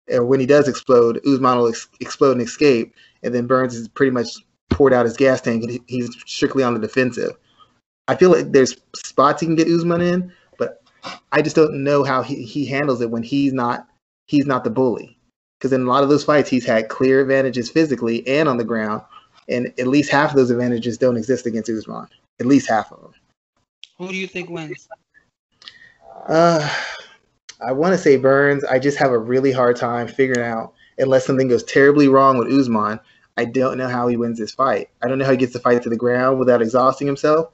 [0.09, 3.89] And when he does explode, Usman will ex- explode and escape, and then Burns is
[3.89, 4.29] pretty much
[4.71, 7.33] poured out his gas tank, and he's strictly on the defensive.
[8.09, 10.83] I feel like there's spots he can get Usman in, but
[11.31, 13.87] I just don't know how he, he handles it when he's not
[14.27, 15.17] he's not the bully
[15.59, 18.65] because in a lot of those fights he's had clear advantages physically and on the
[18.65, 19.03] ground,
[19.49, 22.09] and at least half of those advantages don't exist against Usman.
[22.41, 23.15] At least half of them.
[23.99, 24.89] Who do you think wins?
[26.27, 26.69] Uh,
[27.65, 28.65] I want to say Burns.
[28.65, 32.53] I just have a really hard time figuring out unless something goes terribly wrong with
[32.53, 33.01] Usman.
[33.37, 34.91] I don't know how he wins this fight.
[35.03, 37.53] I don't know how he gets the fight to the ground without exhausting himself.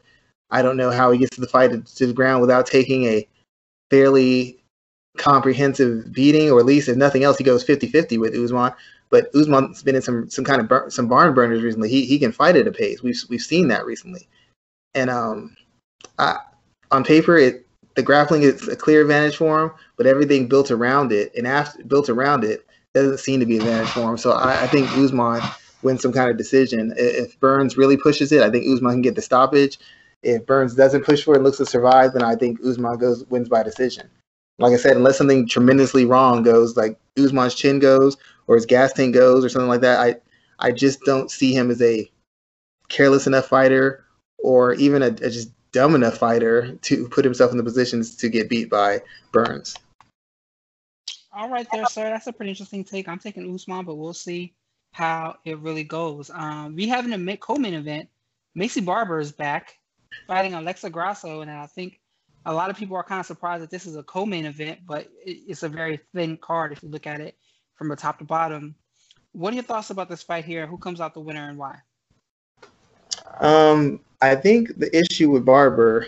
[0.51, 3.29] I don't know how he gets to the fight to the ground without taking a
[3.91, 4.63] fairly
[5.19, 8.73] comprehensive beating, or at least if nothing else, he goes 50-50 with Usman.
[9.11, 11.89] But Usman's been in some some kind of bur- some barn burners recently.
[11.89, 13.03] He he can fight at a pace.
[13.03, 14.29] We've we've seen that recently,
[14.95, 15.57] and um,
[16.19, 16.37] I,
[16.91, 17.67] on paper, it
[17.99, 21.83] the grappling is a clear advantage for him, but everything built around it and after
[21.83, 24.17] built around it doesn't seem to be advantage for him.
[24.17, 25.43] So I, I think Usman
[25.83, 26.95] wins some kind of decision.
[26.97, 29.79] If Burns really pushes it, I think Usman can get the stoppage.
[30.23, 33.25] If Burns doesn't push for it and looks to survive, then I think Usman goes
[33.27, 34.09] wins by decision
[34.59, 38.93] like I said, unless something tremendously wrong goes, like Usman's chin goes or his gas
[38.93, 40.17] tank goes or something like that, I
[40.59, 42.11] I just don't see him as a
[42.89, 44.05] careless enough fighter
[44.39, 48.29] or even a, a just dumb enough fighter to put himself in the positions to
[48.29, 49.01] get beat by
[49.33, 49.77] Burns.
[51.33, 52.05] All right, there, sir.
[52.05, 53.09] That's a pretty interesting take.
[53.09, 54.55] I'm taking Usman, but we'll see
[54.93, 56.31] how it really goes.
[56.33, 58.09] Um, we have a co-main event.
[58.57, 59.77] Maycee Barber is back
[60.27, 62.01] fighting Alexa Grasso, and I think
[62.47, 65.09] a lot of people are kind of surprised that this is a co-main event, but
[65.25, 67.37] it's a very thin card if you look at it
[67.75, 68.75] from the top to bottom.
[69.33, 70.67] What are your thoughts about this fight here?
[70.67, 71.79] Who comes out the winner and why?
[73.41, 76.07] Um, I think the issue with Barber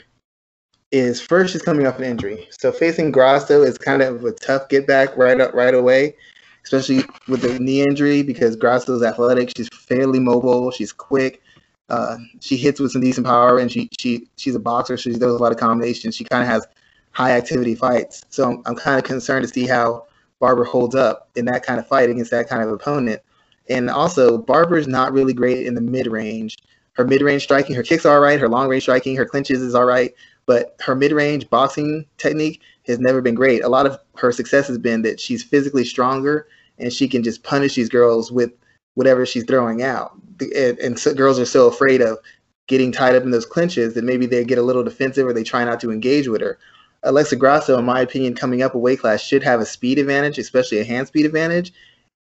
[0.92, 4.68] is first she's coming off an injury, so facing Grasso is kind of a tough
[4.68, 6.16] get back right up right away,
[6.64, 9.52] especially with the knee injury because Grasso is athletic.
[9.56, 10.70] She's fairly mobile.
[10.70, 11.42] She's quick.
[11.88, 14.96] Uh, she hits with some decent power, and she she she's a boxer.
[14.96, 16.16] She does a lot of combinations.
[16.16, 16.66] She kind of has
[17.12, 18.24] high activity fights.
[18.30, 20.06] So I'm, I'm kind of concerned to see how
[20.38, 23.20] Barber holds up in that kind of fight against that kind of opponent.
[23.68, 26.58] And also, Barber's not really great in the mid range.
[26.95, 28.41] Her mid range striking, her kicks are all right.
[28.41, 30.14] Her long range striking, her clinches is all right.
[30.47, 33.62] But her mid range boxing technique has never been great.
[33.62, 37.43] A lot of her success has been that she's physically stronger and she can just
[37.43, 38.53] punish these girls with
[38.95, 40.12] whatever she's throwing out.
[40.41, 42.18] And, and so girls are so afraid of
[42.66, 45.43] getting tied up in those clinches that maybe they get a little defensive or they
[45.43, 46.59] try not to engage with her.
[47.03, 50.38] Alexa Grasso, in my opinion, coming up a weight class should have a speed advantage,
[50.38, 51.72] especially a hand speed advantage.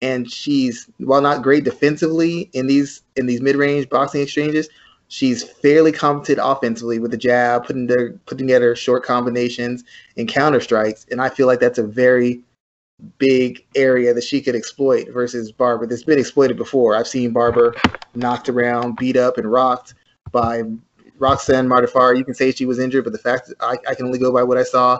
[0.01, 4.69] And she's while not great defensively in these in these mid range boxing exchanges,
[5.09, 9.83] she's fairly competent offensively with the jab, putting together putting together short combinations
[10.15, 11.05] and counter strikes.
[11.11, 12.41] And I feel like that's a very
[13.17, 15.85] big area that she could exploit versus Barber.
[15.85, 16.95] That's been exploited before.
[16.95, 17.75] I've seen Barber
[18.15, 19.95] knocked around, beat up, and rocked
[20.31, 20.63] by
[21.19, 24.19] Roxanne Modafferi, you can say she was injured, but the fact I, I can only
[24.19, 24.99] go by what I saw,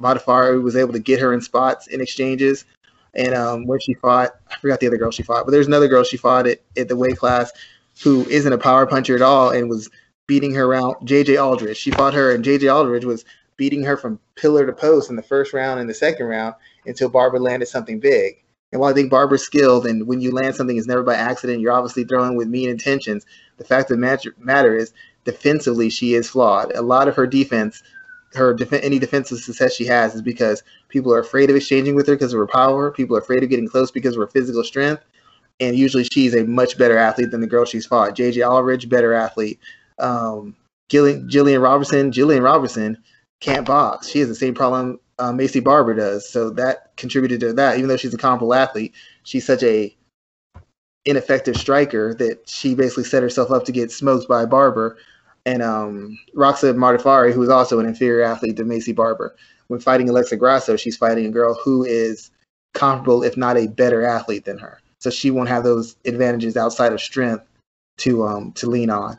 [0.00, 2.64] Modafferi was able to get her in spots in exchanges.
[3.16, 5.88] And um, when she fought, I forgot the other girl she fought, but there's another
[5.88, 7.50] girl she fought at, at the weight class
[8.02, 9.90] who isn't a power puncher at all and was
[10.26, 10.96] beating her around.
[11.06, 11.78] JJ Aldrich.
[11.78, 13.24] She fought her, and JJ Aldrich was
[13.56, 16.54] beating her from pillar to post in the first round and the second round
[16.84, 18.42] until Barber landed something big.
[18.72, 21.60] And while I think Barber's skilled, and when you land something, it's never by accident,
[21.60, 23.24] you're obviously throwing with mean intentions.
[23.56, 24.92] The fact of the matter is,
[25.24, 26.74] defensively, she is flawed.
[26.74, 27.82] A lot of her defense,
[28.34, 32.06] her def- any defensive success she has is because people are afraid of exchanging with
[32.06, 32.90] her because of her power.
[32.90, 35.02] People are afraid of getting close because of her physical strength.
[35.60, 38.14] And usually she's a much better athlete than the girl she's fought.
[38.14, 39.58] JJ Aldrich, better athlete.
[39.98, 40.54] Um,
[40.88, 42.98] Gillian, Jillian Robertson, Gillian Robertson
[43.40, 44.08] can't box.
[44.08, 46.28] She has the same problem uh, Maycee Barber does.
[46.28, 47.76] So that contributed to that.
[47.76, 49.96] Even though she's a comparable athlete, she's such a
[51.04, 54.98] ineffective striker that she basically set herself up to get smoked by Barber.
[55.46, 59.36] And um, Roxa Modafferi, who is also an inferior athlete to Maycee Barber,
[59.68, 62.30] when fighting Alexa Grasso, she's fighting a girl who is
[62.74, 64.80] comparable, if not a better athlete than her.
[65.00, 67.46] So she won't have those advantages outside of strength
[67.98, 69.18] to um, to lean on.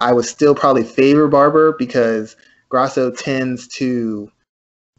[0.00, 2.36] I would still probably favor Barber because
[2.68, 4.30] Grasso tends to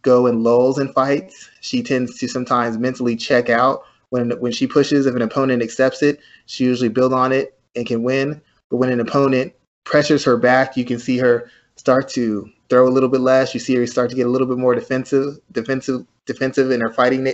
[0.01, 1.49] go in lulls in fights.
[1.61, 5.05] She tends to sometimes mentally check out when when she pushes.
[5.05, 8.41] If an opponent accepts it, she usually build on it and can win.
[8.69, 9.53] But when an opponent
[9.85, 13.53] pressures her back, you can see her start to throw a little bit less.
[13.53, 16.91] You see her start to get a little bit more defensive, defensive, defensive in her
[16.91, 17.31] fighting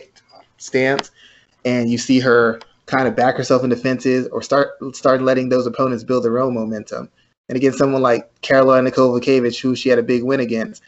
[0.58, 1.10] stance,
[1.66, 5.66] and you see her kind of back herself in defenses or start start letting those
[5.66, 7.10] opponents build their own momentum.
[7.50, 10.82] And again, someone like Karolina Kowalkiewicz, who she had a big win against,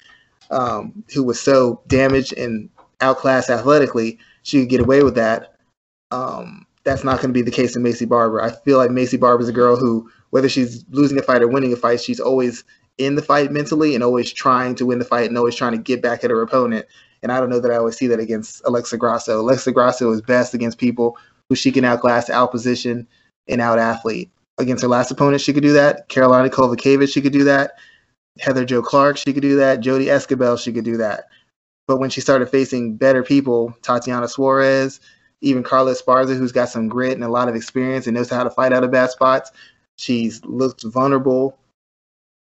[0.52, 2.70] um, who was so damaged and
[3.02, 5.56] outclassed athletically, she could get away with that.
[6.12, 8.42] Um, that's not going to be the case in Maycee Barber.
[8.42, 11.48] I feel like Maycee Barber is a girl who, whether she's losing a fight or
[11.48, 12.64] winning a fight, she's always
[12.98, 15.78] in the fight mentally and always trying to win the fight and always trying to
[15.78, 16.86] get back at her opponent.
[17.22, 19.40] And I don't know that I always see that against Alexa Grasso.
[19.40, 21.18] Alexa Grasso is best against people
[21.50, 23.08] who she can outclass, outposition,
[23.48, 24.30] and out athlete.
[24.60, 26.10] Against her last opponent, she could do that.
[26.10, 27.72] Karolina Kowalkiewicz, she could do that.
[28.40, 29.80] Heather Jo Clark, she could do that.
[29.80, 31.26] Jodie Esquibel, she could do that.
[31.88, 35.00] But when she started facing better people, Tatiana Suarez,
[35.44, 38.44] even Carla Esparza, who's got some grit and a lot of experience and knows how
[38.44, 39.52] to fight out of bad spots,
[39.98, 41.58] she's looked vulnerable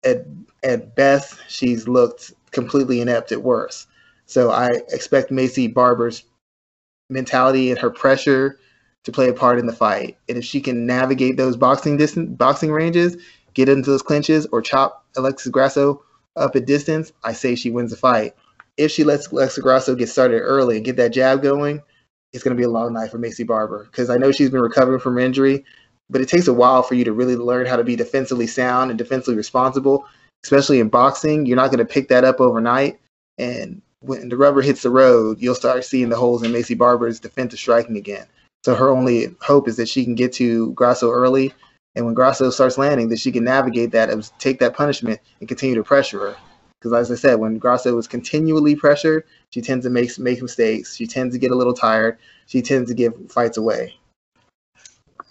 [0.04, 0.26] at
[0.62, 1.38] at best.
[1.48, 3.88] She's looked completely inept at worst.
[4.26, 6.24] So I expect Maycee Barber's
[7.08, 8.60] mentality and her pressure
[9.04, 10.18] to play a part in the fight.
[10.28, 13.16] And if she can navigate those boxing distance boxing ranges,
[13.54, 16.02] get into those clinches, or chop Alexis Grasso
[16.36, 18.36] up at distance, I say she wins the fight.
[18.76, 21.82] If she lets Alexis Grasso get started early and get that jab going,
[22.32, 24.60] it's going to be a long night for Maycee Barber because I know she's been
[24.60, 25.64] recovering from injury,
[26.08, 28.90] but it takes a while for you to really learn how to be defensively sound
[28.90, 30.06] and defensively responsible,
[30.44, 31.46] especially in boxing.
[31.46, 33.00] You're not going to pick that up overnight.
[33.38, 37.20] And when the rubber hits the road, you'll start seeing the holes in Maycee Barber's
[37.20, 38.26] defensive striking again.
[38.64, 41.54] So her only hope is that she can get to Grasso early,
[41.94, 45.48] and when Grasso starts landing, that she can navigate that and take that punishment and
[45.48, 46.36] continue to pressure her.
[46.80, 50.96] Because as I said, when Grasso is continually pressured, she tends to make make mistakes.
[50.96, 52.18] She tends to get a little tired.
[52.46, 53.94] She tends to give fights away.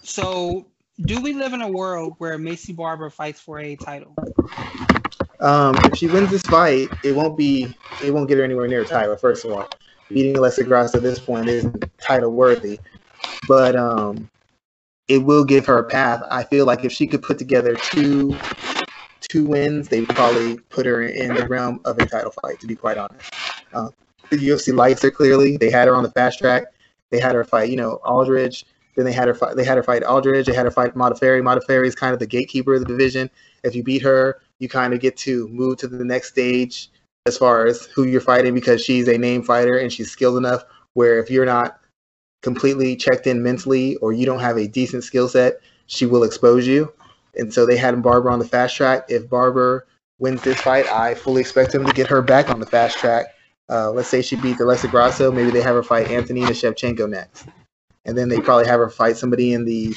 [0.04, 0.68] So,
[1.02, 4.16] do we live in a world where Maycee Barber fights for a title?
[5.40, 8.84] Um, if she wins this fight, it won't be it won't get her anywhere near
[8.84, 9.16] a title.
[9.16, 9.68] First of all,
[10.10, 12.80] beating Alexa Grasso at this point isn't title worthy
[13.48, 14.30] but um,
[15.08, 16.24] it will give her a path.
[16.30, 18.38] I feel like if she could put together two
[19.30, 22.60] two wins, they probably put her in the realm of a title fight.
[22.60, 23.34] To be quite honest,
[23.74, 23.90] uh,
[24.30, 25.56] the UFC lights her clearly.
[25.56, 26.66] They had her on the fast track.
[27.12, 28.66] They had her fight, you know, Aldrich.
[28.96, 29.56] Then they had her fight.
[29.56, 30.48] They had her fight Aldrich.
[30.48, 31.42] They had her fight Modafferi.
[31.42, 33.30] Modafferi is kind of the gatekeeper of the division.
[33.64, 36.90] If you beat her, you kind of get to move to the next stage
[37.26, 40.64] as far as who you're fighting because she's a name fighter and she's skilled enough.
[40.94, 41.80] Where if you're not
[42.42, 46.68] completely checked in mentally or you don't have a decent skill set, she will expose
[46.68, 46.92] you.
[47.40, 49.06] And so they had Barber on the fast track.
[49.10, 49.88] If Barber
[50.20, 53.28] wins this fight, I fully expect him to get her back on the fast track.
[53.70, 55.32] Uh, let's say she beats Alexa Grasso.
[55.32, 57.48] Maybe they have her fight Antonina Shevchenko next.
[58.06, 59.96] and then they probably have her fight somebody in the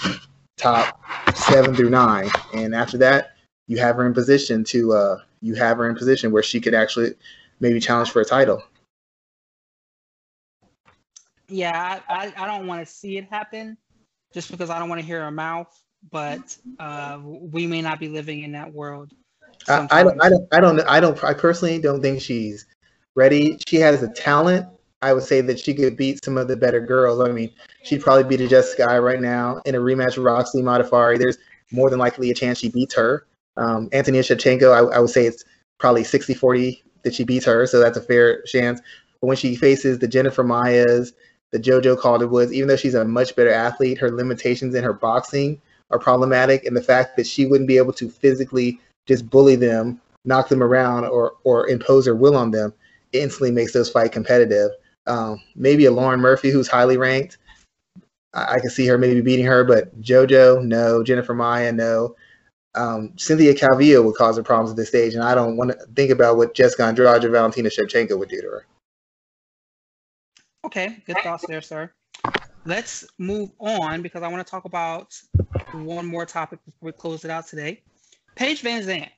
[0.57, 1.01] top
[1.34, 3.32] seven through nine, and after that,
[3.68, 6.74] you have her in position to uh, you have her in position where she could
[6.74, 7.14] actually
[7.61, 8.62] maybe challenge for a title.
[11.49, 13.76] Yeah, I, I, I don't want to see it happen
[14.32, 18.09] just because I don't want to hear her mouth, but uh, we may not be
[18.09, 19.12] living in that world.
[19.68, 22.66] I, I, don't, I don't, I don't, I don't, I personally don't think she's
[23.14, 23.59] ready.
[23.66, 24.66] She has the talent.
[25.03, 27.20] I would say that she could beat some of the better girls.
[27.20, 27.50] I mean,
[27.82, 31.18] she'd probably beat a Jessica right now in a rematch with Roxy Modafferi.
[31.18, 31.38] There's
[31.72, 33.26] more than likely a chance she beats her.
[33.57, 35.44] Um, Antonia Shevchenko, I, I, would say it's
[35.78, 38.80] probably 60 40 that she beats her, so that's a fair chance.
[39.20, 41.12] But when she faces the Jennifer Maias,
[41.50, 45.61] the JoJo Calderwoods, even though she's a much better athlete, her limitations in her boxing
[45.93, 46.64] are problematic.
[46.64, 50.62] And the fact that she wouldn't be able to physically just bully them, knock them
[50.62, 52.72] around, or, or impose her will on them
[53.12, 54.70] instantly makes those fight competitive.
[55.07, 57.38] Um, maybe a Lauren Murphy who's highly ranked.
[58.34, 61.03] I, I can see her maybe beating her, but JoJo, no.
[61.03, 62.16] Jennifer Maia, no.
[62.74, 65.86] Um, Cynthia Calvillo would cause her problems at this stage, and I don't want to
[65.95, 68.66] think about what Jessica Andrade or Valentina Shevchenko would do to her.
[70.64, 71.90] Okay, good thoughts there, sir.
[72.64, 75.14] Let's move on because I want to talk about
[75.72, 77.82] one more topic before we close it out today.
[78.36, 79.10] Paige VanZant.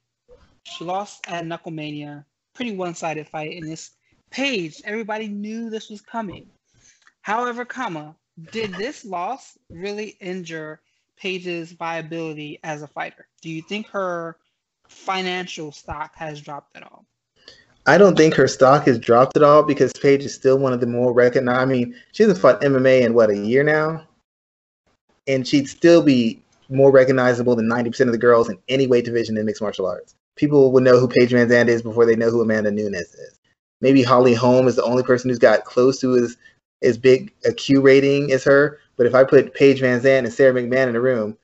[0.62, 2.24] She lost at Knucklemania.
[2.54, 3.90] Pretty one-sided fight in this.
[4.30, 6.46] Paige, everybody knew this was coming.
[7.20, 8.16] However, comma,
[8.50, 10.80] did this loss really injure
[11.16, 13.26] Paige's viability as a fighter?
[13.42, 14.38] Do you think her
[14.88, 17.06] financial stock has dropped at all?
[17.86, 20.80] I don't think her stock has dropped at all because Paige is still one of
[20.80, 21.60] the more recognized.
[21.60, 24.06] I mean, she hasn't fought MMA in what a year now,
[25.26, 29.04] and she'd still be more recognizable than ninety percent of the girls in any weight
[29.04, 30.14] division in mixed martial arts.
[30.36, 33.38] People would know who Paige VanZant is before they know who Amanda Nunes is.
[33.80, 36.36] Maybe Holly Holm is the only person who's got close to as
[36.82, 38.78] as big a Q rating as her.
[38.96, 41.36] But if I put Paige VanZant and Sara McMann in a room,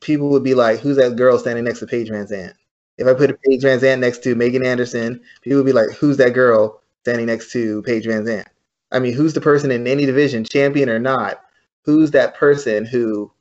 [0.00, 2.52] people would be like, "Who's that girl standing next to Paige VanZant?"
[2.98, 6.34] If I put Paige VanZant next to Megan Anderson, people would be like, "Who's that
[6.34, 8.46] girl standing next to Paige VanZant?"
[8.92, 11.40] I mean, who's the person in any division, champion or not?
[11.84, 13.32] Who's that person who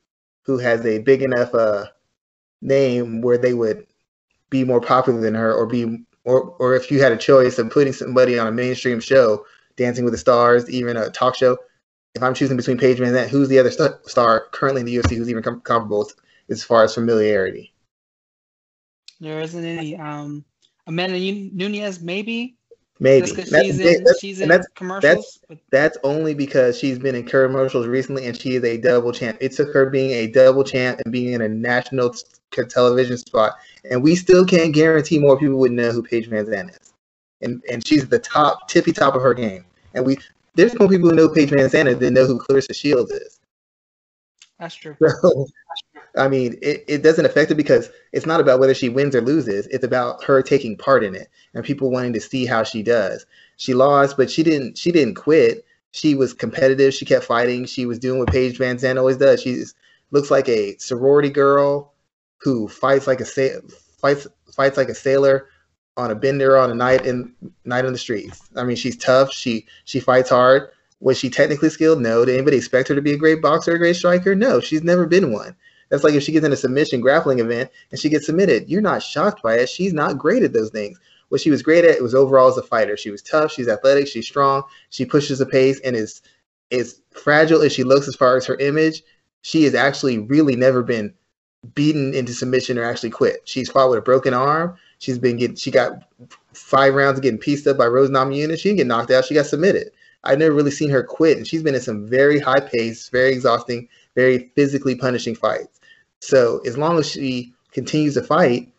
[0.43, 1.85] who has a big enough uh,
[2.61, 3.85] name where they would
[4.49, 7.69] be more popular than her, or be or or if you had a choice of
[7.69, 9.45] putting somebody on a mainstream show,
[9.75, 11.57] Dancing with the Stars, even a talk show.
[12.15, 15.15] If I'm choosing between Paige VanZant, who's the other st- star currently in the UFC
[15.15, 16.09] who's even com- comparable
[16.49, 17.73] as far as familiarity?
[19.21, 19.95] There isn't any.
[19.95, 20.43] Um,
[20.87, 22.57] Amanda Nunes, maybe.
[22.99, 25.39] Maybe she's in, that's, she's in that's, commercials.
[25.49, 29.37] That's, that's only because she's been in commercials recently, and she is a double champ.
[29.41, 33.53] It took her being a double champ and being in a national t- television spot,
[33.89, 36.93] and we still can't guarantee more people would know who Paige VanZant is.
[37.41, 39.65] And and she's the top, tippy top of her game.
[39.95, 40.17] And we
[40.53, 43.39] there's more people who know Paige VanZant than know who Claressa Shields is.
[44.59, 44.95] That's true.
[45.21, 45.47] So,
[46.17, 49.21] I mean, it, it doesn't affect it because it's not about whether she wins or
[49.21, 49.67] loses.
[49.67, 53.25] It's about her taking part in it and people wanting to see how she does.
[53.57, 54.77] She lost, but she didn't.
[54.77, 55.65] She didn't quit.
[55.91, 56.93] She was competitive.
[56.93, 57.65] She kept fighting.
[57.65, 59.41] She was doing what Paige VanZant always does.
[59.41, 59.63] She
[60.11, 61.93] looks like a sorority girl
[62.37, 65.47] who fights like a fights fights like a sailor
[65.97, 67.33] on a bender on a night in
[67.65, 68.49] night on the streets.
[68.55, 69.31] I mean, she's tough.
[69.31, 70.69] She she fights hard.
[70.99, 72.01] Was she technically skilled?
[72.01, 72.25] No.
[72.25, 74.35] Did anybody expect her to be a great boxer, a great striker?
[74.35, 74.59] No.
[74.59, 75.55] She's never been one.
[75.91, 78.81] That's like if she gets in a submission grappling event and she gets submitted, you're
[78.81, 79.69] not shocked by it.
[79.69, 80.97] She's not great at those things.
[81.27, 82.95] What she was great at was overall as a fighter.
[82.95, 86.21] She was tough, she's athletic, she's strong, she pushes the pace, and is
[86.69, 89.03] is fragile as she looks as far as her image.
[89.41, 91.13] She has actually really never been
[91.75, 93.41] beaten into submission or actually quit.
[93.43, 94.77] She's fought with a broken arm.
[94.99, 96.03] She's been getting she got
[96.53, 98.59] five rounds getting pieced up by Rose Namajunas.
[98.59, 99.25] She didn't get knocked out.
[99.25, 99.91] She got submitted.
[100.23, 103.33] I've never really seen her quit, and she's been in some very high pace, very
[103.33, 105.80] exhausting, very physically punishing fights.
[106.21, 108.71] So as long as she continues to fight,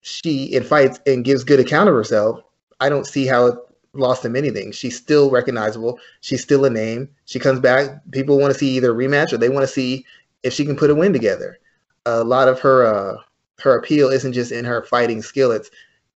[0.00, 2.40] she and fights and gives good account of herself,
[2.80, 3.58] I don't see how it
[3.92, 4.72] lost him anything.
[4.72, 5.98] She's still recognizable.
[6.20, 7.08] She's still a name.
[7.24, 8.00] She comes back.
[8.12, 10.04] People want to see either a rematch or they want to see
[10.42, 11.58] if she can put a win together.
[12.06, 13.16] A lot of her uh,
[13.58, 15.50] her appeal isn't just in her fighting skill.
[15.50, 15.70] It's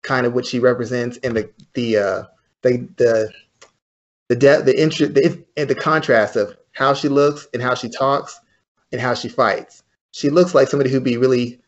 [0.03, 2.23] kind of what she represents and the the uh,
[2.61, 3.31] the the
[4.27, 8.39] the the the, the contrast of how she looks and how she talks
[8.91, 9.83] and how she fights.
[10.11, 11.59] She looks like somebody who'd be really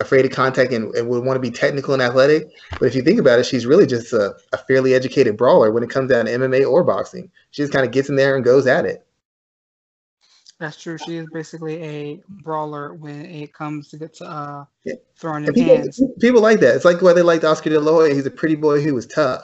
[0.00, 2.48] afraid of contact and, and, would want to be technical and athletic.
[2.78, 5.82] But if you think about it, she's really just a, a fairly educated brawler when
[5.82, 7.30] it comes down to MMA or boxing.
[7.50, 9.06] She just kind of gets in there and goes at it.
[10.58, 10.98] That's true.
[10.98, 14.94] She is basically a brawler when it comes to get to uh, yeah.
[15.16, 16.02] throwing in people, hands.
[16.20, 16.76] People like that.
[16.76, 18.14] It's like why they liked Oscar De La Hoya.
[18.14, 19.42] He's a pretty boy who was tough.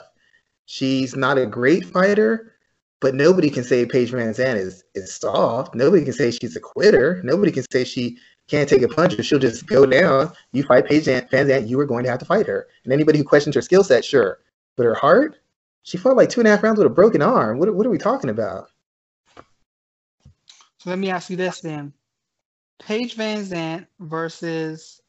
[0.65, 2.53] She's not a great fighter,
[2.99, 5.73] but nobody can say Paige Van Zant is is soft.
[5.73, 7.19] Nobody can say she's a quitter.
[7.23, 10.31] Nobody can say she can't take a punch or she'll just go down.
[10.53, 12.67] You fight Paige Van Zant, you are going to have to fight her.
[12.83, 14.39] And anybody who questions her skill set, sure,
[14.75, 15.39] but her heart,
[15.83, 17.59] she fought like two and a half rounds with a broken arm.
[17.59, 18.69] What what are we talking about?
[20.79, 21.93] So let me ask you this then:
[22.79, 25.01] Paige Van Zant versus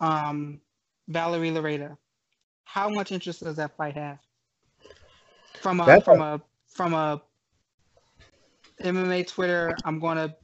[0.00, 0.60] um,
[1.08, 1.96] Valerie Loureda.
[2.64, 4.18] How much interest does that fight have?
[5.60, 7.22] From a That's from a from a
[8.82, 10.34] MMA Twitter, I'm gonna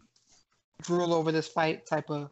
[0.82, 2.30] drool over this fight type of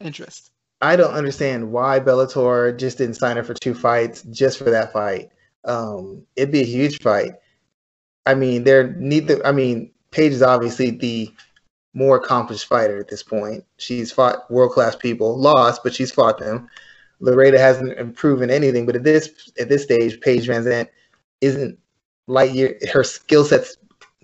[0.00, 0.50] interest.
[0.80, 4.92] I don't understand why Bellator just didn't sign her for two fights just for that
[4.92, 5.30] fight.
[5.64, 7.32] Um, it'd be a huge fight.
[8.26, 9.44] I mean, they're neither.
[9.44, 11.32] I mean, Paige is obviously the
[11.94, 13.64] more accomplished fighter at this point.
[13.78, 16.68] She's fought world class people, lost, but she's fought them.
[17.20, 20.86] Loureda hasn't proven anything, but at this at this stage, Paige Van
[21.40, 21.78] isn't
[22.28, 22.78] light year.
[22.92, 23.76] Her skill set's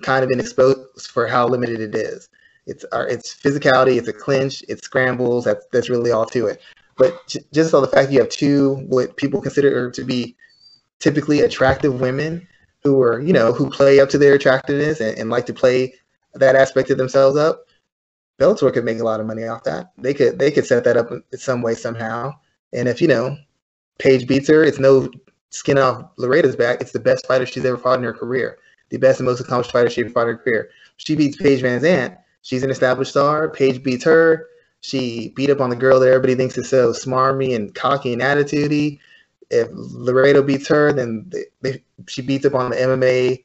[0.03, 2.29] kind of been exposed for how limited it is.
[2.67, 5.45] It's uh, it's physicality, it's a clinch, it's scrambles.
[5.45, 6.63] That's that's really all to it.
[6.97, 10.37] But just on the fact you have two what people consider to be
[11.01, 12.47] typically attractive women
[12.83, 15.95] who are you know who play up to their attractiveness and, and like to play
[16.35, 17.67] that aspect of themselves up.
[18.39, 19.93] Bellator could make a lot of money off that.
[19.99, 22.33] They could they could set that up in some way somehow.
[22.73, 23.37] And if you know
[23.99, 25.09] Paige beats her, it's no
[25.51, 26.81] skin off Loureda's back.
[26.81, 28.59] It's the best fighter she's ever fought in her career.
[28.91, 30.71] The best and most accomplished fighter she ever fought in her career.
[30.97, 32.19] She beats Paige Van Zant.
[32.45, 33.49] She's an established star.
[33.49, 34.49] Paige beats her.
[34.81, 38.21] She beat up on the girl that everybody thinks is so smarmy and cocky and
[38.21, 39.01] attitudey.
[39.51, 43.45] If Loureda beats her, then they, they, she beats up on the MMA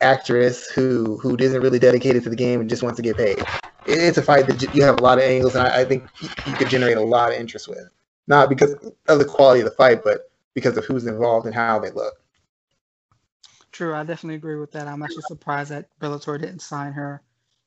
[0.00, 3.44] actress who who isn't really dedicated to the game and just wants to get paid.
[3.84, 6.08] It's a fight that you have a lot of angles, and I, I think
[6.46, 7.86] you could generate a lot of interest with.
[8.26, 8.72] Not because
[9.08, 12.14] of the quality of the fight, but because of who's involved and how they look.
[13.72, 14.88] True, I definitely agree with that.
[14.88, 17.20] I'm actually surprised that Bellator didn't sign her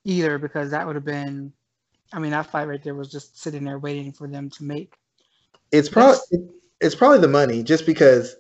[0.04, 1.54] either, because that would have been,
[2.14, 4.96] I mean, that fight right there was just sitting there waiting for them to make.
[5.72, 6.20] It's probably
[6.80, 8.36] it's probably the money, just because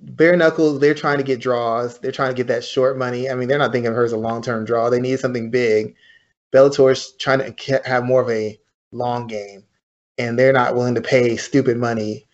[0.00, 1.98] bare knuckles, they're trying to get draws.
[1.98, 3.30] They're trying to get that short money.
[3.30, 4.90] I mean, they're not thinking of her as a long term draw.
[4.90, 5.94] They need something big.
[6.52, 8.58] Bellator's trying to have more of a
[8.92, 9.64] long game,
[10.18, 12.25] and they're not willing to pay stupid money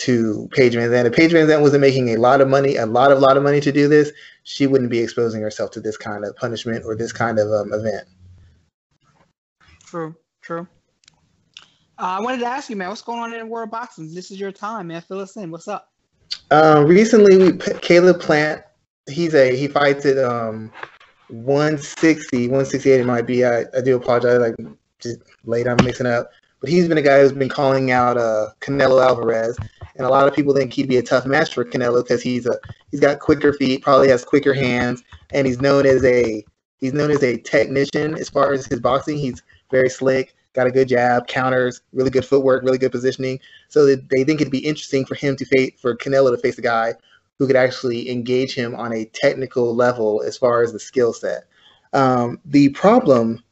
[0.00, 1.04] to Paige Van Zant.
[1.04, 3.42] If Paige Van Zant wasn't making a lot of money, a lot of lot of
[3.42, 4.10] money to do this,
[4.44, 7.72] she wouldn't be exposing herself to this kind of punishment or this kind of um,
[7.72, 8.08] event.
[9.84, 10.66] True, true.
[11.98, 14.14] Uh, I wanted to ask you, man, what's going on in the world boxing?
[14.14, 15.02] This is your time, man.
[15.02, 15.50] Fill us in.
[15.50, 15.92] What's up?
[16.50, 18.62] Um, recently, we Caleb Plant.
[19.06, 20.72] He's a he fights at um
[21.28, 23.00] 160, 168.
[23.00, 23.44] It might be.
[23.44, 24.40] I, I do apologize.
[24.40, 24.54] Like
[24.98, 26.30] just late, I'm mixing up.
[26.60, 29.58] But he's been a guy who's been calling out uh Canelo Alvarez,
[29.96, 32.46] and a lot of people think he'd be a tough match for Canelo because he's
[32.46, 32.58] a
[32.90, 36.44] he's got quicker feet, probably has quicker hands, and he's known as a
[36.78, 39.18] he's known as a technician as far as his boxing.
[39.18, 43.38] He's very slick got a good jab, counters, really good footwork, really good positioning.
[43.68, 46.62] So they think it'd be interesting for him to face for Canelo to face a
[46.62, 46.94] guy
[47.38, 51.44] who could actually engage him on a technical level as far as the skill set.
[51.92, 53.42] Um, the problem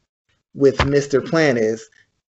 [0.55, 1.27] with Mr.
[1.27, 1.89] Plan is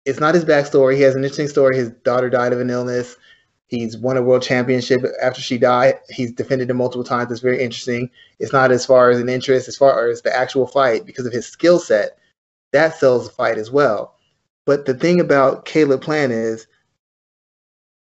[0.05, 0.97] it's not his backstory.
[0.97, 1.77] He has an interesting story.
[1.77, 3.17] His daughter died of an illness.
[3.73, 5.95] He's won a world championship after she died.
[6.11, 7.33] He's defended it multiple times.
[7.33, 8.11] It's very interesting.
[8.39, 11.33] It's not as far as an interest, as far as the actual fight, because of
[11.33, 12.18] his skill set.
[12.75, 14.18] That sells the fight as well.
[14.66, 16.66] But the thing about Caleb Plant is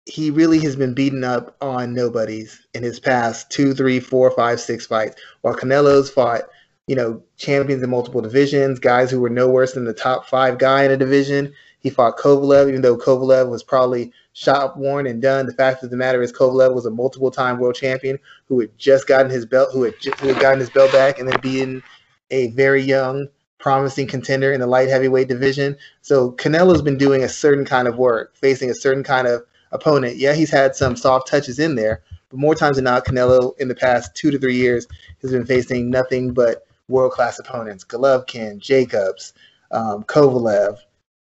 [0.07, 4.61] he really has been beaten up on nobodies in his past two, three, four, five,
[4.61, 5.21] six fights.
[5.43, 6.45] While Canelo's fought,
[6.87, 10.57] you know, champions in multiple divisions, guys who were no worse than the top five
[10.57, 11.53] guy in a division.
[11.81, 15.47] He fought Kovalev, even though Kovalev was probably shot, worn, and done.
[15.47, 19.07] The fact of the matter is, Kovalev was a multiple-time world champion who had just
[19.07, 21.83] gotten his belt, who had, who had gotten his belt back, and then being
[22.31, 25.77] a very young promising contender in the light heavyweight division.
[26.03, 30.17] So Canelo's been doing a certain kind of work, facing a certain kind of opponent.
[30.17, 33.69] Yeah, he's had some soft touches in there, but more times than not, Canelo in
[33.69, 34.87] the past two to three years
[35.23, 39.35] has been facing nothing but world class opponents: Golovkin, Jacobs,
[39.71, 40.79] um, Kovalev,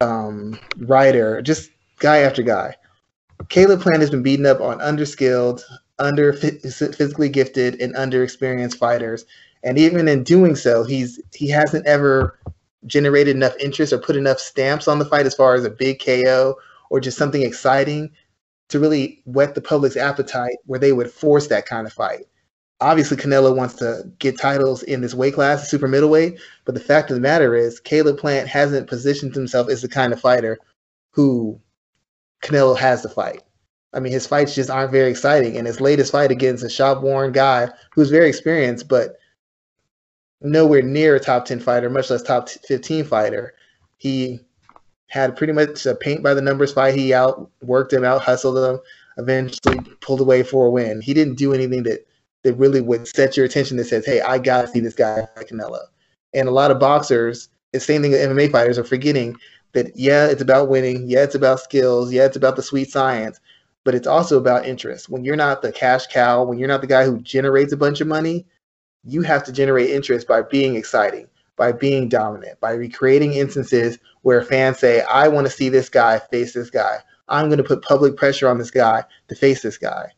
[0.02, 2.76] um, Ryder, just guy after guy.
[3.50, 5.62] Caleb Plant has been beaten up on underskilled,
[5.98, 9.26] under physically gifted, and underexperienced fighters
[9.64, 12.40] and even in doing so, he's he hasn't ever
[12.86, 16.02] generated enough interest or put enough stamps on the fight as far as a big
[16.04, 16.56] KO
[16.90, 18.10] or just something exciting
[18.70, 22.26] to really whet the public's appetite where they would force that kind of fight.
[22.82, 27.10] Obviously, Canelo wants to get titles in this weight class, super middleweight, but the fact
[27.10, 30.58] of the matter is, Caleb Plant hasn't positioned himself as the kind of fighter
[31.12, 31.60] who
[32.42, 33.42] Canelo has to fight.
[33.94, 35.58] I mean, his fights just aren't very exciting.
[35.58, 39.18] And his latest fight against a shop worn guy who's very experienced, but
[40.42, 43.56] nowhere near a top 10 fighter, much less top 15 fighter.
[43.98, 44.40] He
[45.08, 46.96] had pretty much a paint by the numbers fight.
[46.96, 48.80] He outworked him, out hustled him,
[49.18, 51.02] eventually pulled away for a win.
[51.02, 52.06] He didn't do anything that
[52.44, 55.50] that really would set your attention that says, "Hey, I gotta see this guy fight
[55.50, 55.82] Canelo."
[56.34, 59.36] And a lot of boxers, the same thing with MMA fighters, are forgetting
[59.74, 63.40] that yeah, it's about winning, yeah, it's about skills, yeah, it's about the sweet science,
[63.84, 65.10] but it's also about interest.
[65.10, 68.02] When you're not the cash cow, when you're not the guy who generates a bunch
[68.02, 68.46] of money,
[69.04, 74.44] you have to generate interest by being exciting, by being dominant, by recreating instances where
[74.44, 76.98] fans say, I want to see this guy face this guy.
[77.30, 80.12] I'm going to put public pressure on this guy to face this guy.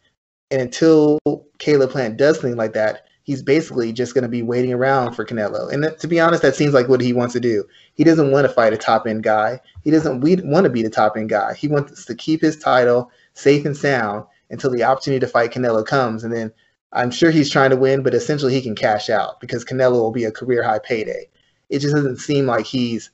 [0.51, 1.19] And until
[1.59, 5.25] Caleb Plant does something like that, he's basically just going to be waiting around for
[5.25, 5.71] Canelo.
[5.71, 7.63] And to be honest, that seems like what he wants to do.
[7.93, 9.61] He doesn't want to fight a top end guy.
[9.83, 11.53] He doesn't want to be the top end guy.
[11.53, 15.85] He wants to keep his title safe and sound until the opportunity to fight Canelo
[15.85, 16.23] comes.
[16.23, 16.51] And then
[16.91, 20.11] I'm sure he's trying to win, but essentially he can cash out because Canelo will
[20.11, 21.29] be a career high payday.
[21.69, 23.11] It just doesn't seem like he's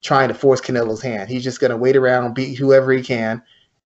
[0.00, 1.28] trying to force Canelo's hand.
[1.28, 3.42] He's just going to wait around, beat whoever he can,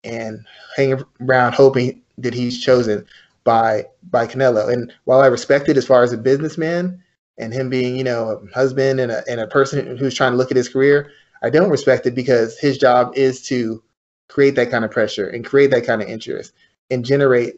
[0.07, 0.45] and
[0.75, 3.05] hang around hoping that he's chosen
[3.43, 4.71] by by Canelo.
[4.71, 7.01] And while I respect it as far as a businessman
[7.37, 10.37] and him being, you know, a husband and a, and a person who's trying to
[10.37, 11.11] look at his career,
[11.43, 13.83] I don't respect it because his job is to
[14.27, 16.53] create that kind of pressure and create that kind of interest
[16.89, 17.55] and generate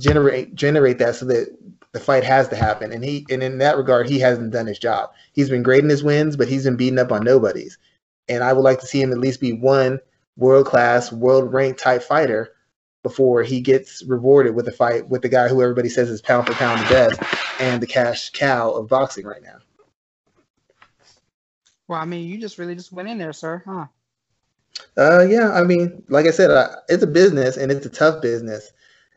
[0.00, 1.56] generate generate that so that
[1.92, 2.92] the fight has to happen.
[2.92, 5.10] And he and in that regard, he hasn't done his job.
[5.32, 7.78] He's been great in his wins, but he's been beating up on nobodies.
[8.28, 10.00] And I would like to see him at least be one
[10.36, 12.52] world class, world ranked type fighter
[13.02, 16.46] before he gets rewarded with a fight with the guy who everybody says is pound
[16.46, 17.20] for pound the best
[17.60, 19.58] and the cash cow of boxing right now.
[21.88, 23.86] Well, I mean, you just really just went in there, sir, huh?
[24.98, 25.52] Uh, yeah.
[25.52, 28.72] I mean, like I said, uh, it's a business and it's a tough business,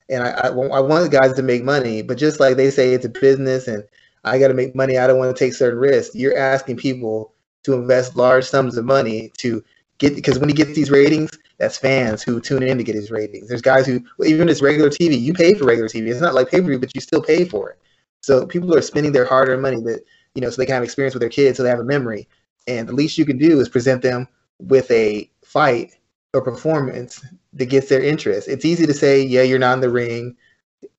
[0.09, 2.01] and I, I, I want guys to make money.
[2.01, 3.83] But just like they say, it's a business, and
[4.23, 4.97] I got to make money.
[4.97, 6.15] I don't want to take certain risks.
[6.15, 9.63] You're asking people to invest large sums of money to
[9.99, 13.11] get because when he gets these ratings, that's fans who tune in to get his
[13.11, 13.47] ratings.
[13.47, 16.09] There's guys who, even it's regular TV, you pay for regular TV.
[16.09, 17.79] It's not like pay per view, but you still pay for it.
[18.21, 20.01] So people are spending their hard earned money that,
[20.33, 22.27] you know, so they can have experience with their kids, so they have a memory.
[22.67, 24.27] And the least you can do is present them
[24.59, 25.97] with a fight
[26.33, 27.23] or performance
[27.53, 28.47] that gets their interest.
[28.47, 30.35] It's easy to say, yeah, you're not in the ring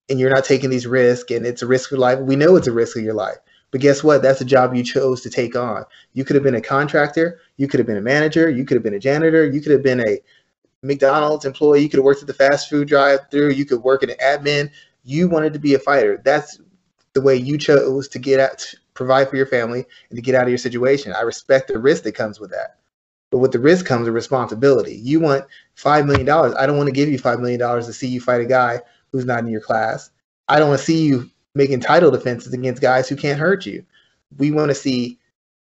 [0.08, 2.18] and you're not taking these risks and it's a risk of life.
[2.18, 3.36] We know it's a risk of your life.
[3.70, 4.22] But guess what?
[4.22, 5.84] That's a job you chose to take on.
[6.12, 8.82] You could have been a contractor, you could have been a manager, you could have
[8.82, 10.18] been a janitor, you could have been a
[10.82, 11.82] McDonald's employee.
[11.82, 13.50] You could have worked at the fast food drive-through.
[13.50, 14.70] You could work in an admin.
[15.04, 16.20] You wanted to be a fighter.
[16.24, 16.60] That's
[17.12, 18.64] the way you chose to get out,
[18.94, 21.12] provide for your family, and to get out of your situation.
[21.12, 22.76] I respect the risk that comes with that.
[23.30, 24.96] But with the risk comes a responsibility.
[24.96, 25.44] You want
[25.76, 26.28] $5 million.
[26.28, 28.80] I don't want to give you $5 million to see you fight a guy
[29.12, 30.10] who's not in your class.
[30.48, 33.84] I don't want to see you making title defenses against guys who can't hurt you.
[34.38, 35.18] We want to see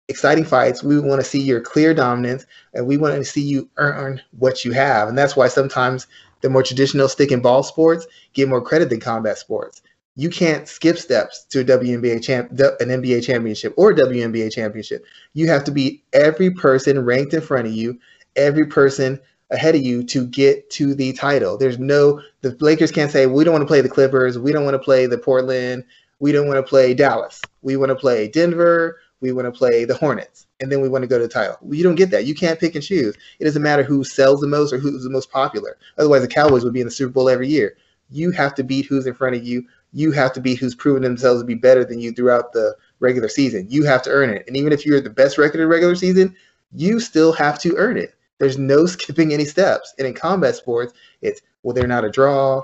[0.09, 0.82] exciting fights.
[0.82, 4.64] We want to see your clear dominance, and we want to see you earn what
[4.64, 5.09] you have.
[5.09, 6.07] And that's why sometimes
[6.41, 9.82] the more traditional stick and ball sports get more credit than combat sports.
[10.16, 15.05] You can't skip steps to a WNBA champ, an NBA championship or WNBA championship.
[15.32, 17.99] You have to beat every person ranked in front of you,
[18.37, 19.20] every person
[19.51, 21.57] ahead of you to get to the title.
[21.57, 24.64] There's no the Lakers can't say we don't want to play the Clippers, we don't
[24.64, 25.84] want to play the Portland,
[26.20, 27.40] we don't want to play Dallas.
[27.62, 31.03] We want to play Denver, we want to play the Hornets, and then we want
[31.03, 31.57] to go to the title.
[31.70, 32.26] You don't get that.
[32.26, 33.16] You can't pick and choose.
[33.38, 35.76] It doesn't matter who sells the most or who's the most popular.
[35.99, 37.76] Otherwise, the Cowboys would be in the Super Bowl every year.
[38.11, 39.66] You have to beat who's in front of you.
[39.92, 43.28] You have to beat who's proven themselves to be better than you throughout the regular
[43.28, 43.66] season.
[43.70, 44.45] You have to earn it.
[44.47, 46.34] And even if you're the best record in regular season,
[46.72, 48.14] you still have to earn it.
[48.39, 49.95] There's no skipping any steps.
[49.99, 52.62] And in combat sports, it's well, they're not a draw.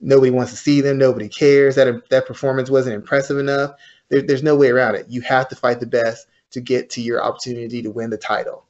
[0.00, 0.98] Nobody wants to see them.
[0.98, 1.76] Nobody cares.
[1.76, 3.72] That that performance wasn't impressive enough.
[4.10, 5.06] There, there's no way around it.
[5.08, 8.66] You have to fight the best to get to your opportunity to win the title.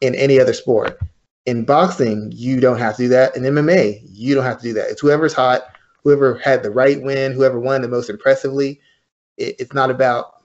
[0.00, 0.98] In any other sport,
[1.46, 3.36] in boxing, you don't have to do that.
[3.36, 4.90] In MMA, you don't have to do that.
[4.90, 5.62] It's whoever's hot,
[6.02, 8.80] whoever had the right win, whoever won the most impressively.
[9.36, 10.42] It, it's not about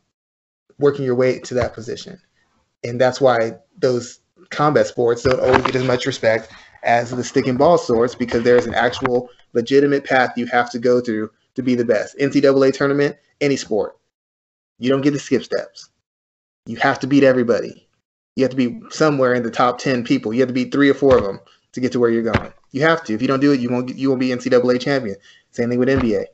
[0.79, 2.21] working your way to that position,
[2.83, 4.19] and that's why those
[4.49, 6.51] combat sports don't always get as much respect
[6.83, 10.79] as the stick and ball sports because there's an actual legitimate path you have to
[10.79, 12.17] go through to be the best.
[12.17, 13.97] NCAA tournament, any sport.
[14.79, 15.89] You don't get to skip steps.
[16.65, 17.87] You have to beat everybody.
[18.35, 20.33] You have to be somewhere in the top 10 people.
[20.33, 21.39] You have to beat three or four of them
[21.71, 22.53] to get to where you're going.
[22.71, 23.13] You have to.
[23.13, 25.15] If you don't do it, you won't you won't be NCAA champion.
[25.51, 26.25] Same thing with NBA.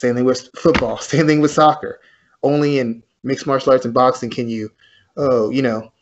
[0.00, 0.96] Same thing with football.
[0.98, 2.00] Same thing with soccer.
[2.42, 4.70] Only in mixed martial arts and boxing can you,
[5.16, 5.92] oh, you know,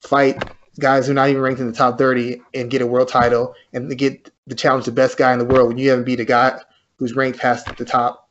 [0.00, 0.42] fight
[0.78, 3.54] guys who are not even ranked in the top 30 and get a world title
[3.72, 6.24] and get the challenge the best guy in the world when you haven't beat a
[6.24, 6.60] guy
[6.96, 8.28] who's ranked past the top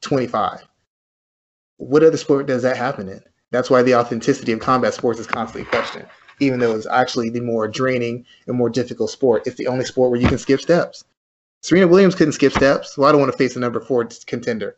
[0.00, 0.64] 25
[1.88, 3.22] what other sport does that happen in?
[3.50, 6.06] That's why the authenticity of combat sports is constantly questioned,
[6.40, 9.46] even though it's actually the more draining and more difficult sport.
[9.46, 11.04] It's the only sport where you can skip steps.
[11.60, 12.96] Serena Williams couldn't skip steps.
[12.96, 14.76] Well, I don't want to face a number four contender.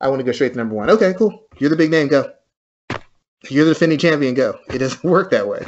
[0.00, 0.90] I want to go straight to number one.
[0.90, 1.44] Okay, cool.
[1.58, 2.08] You're the big name.
[2.08, 2.32] Go.
[3.48, 4.34] You're the defending champion.
[4.34, 4.58] Go.
[4.68, 5.64] It doesn't work that way.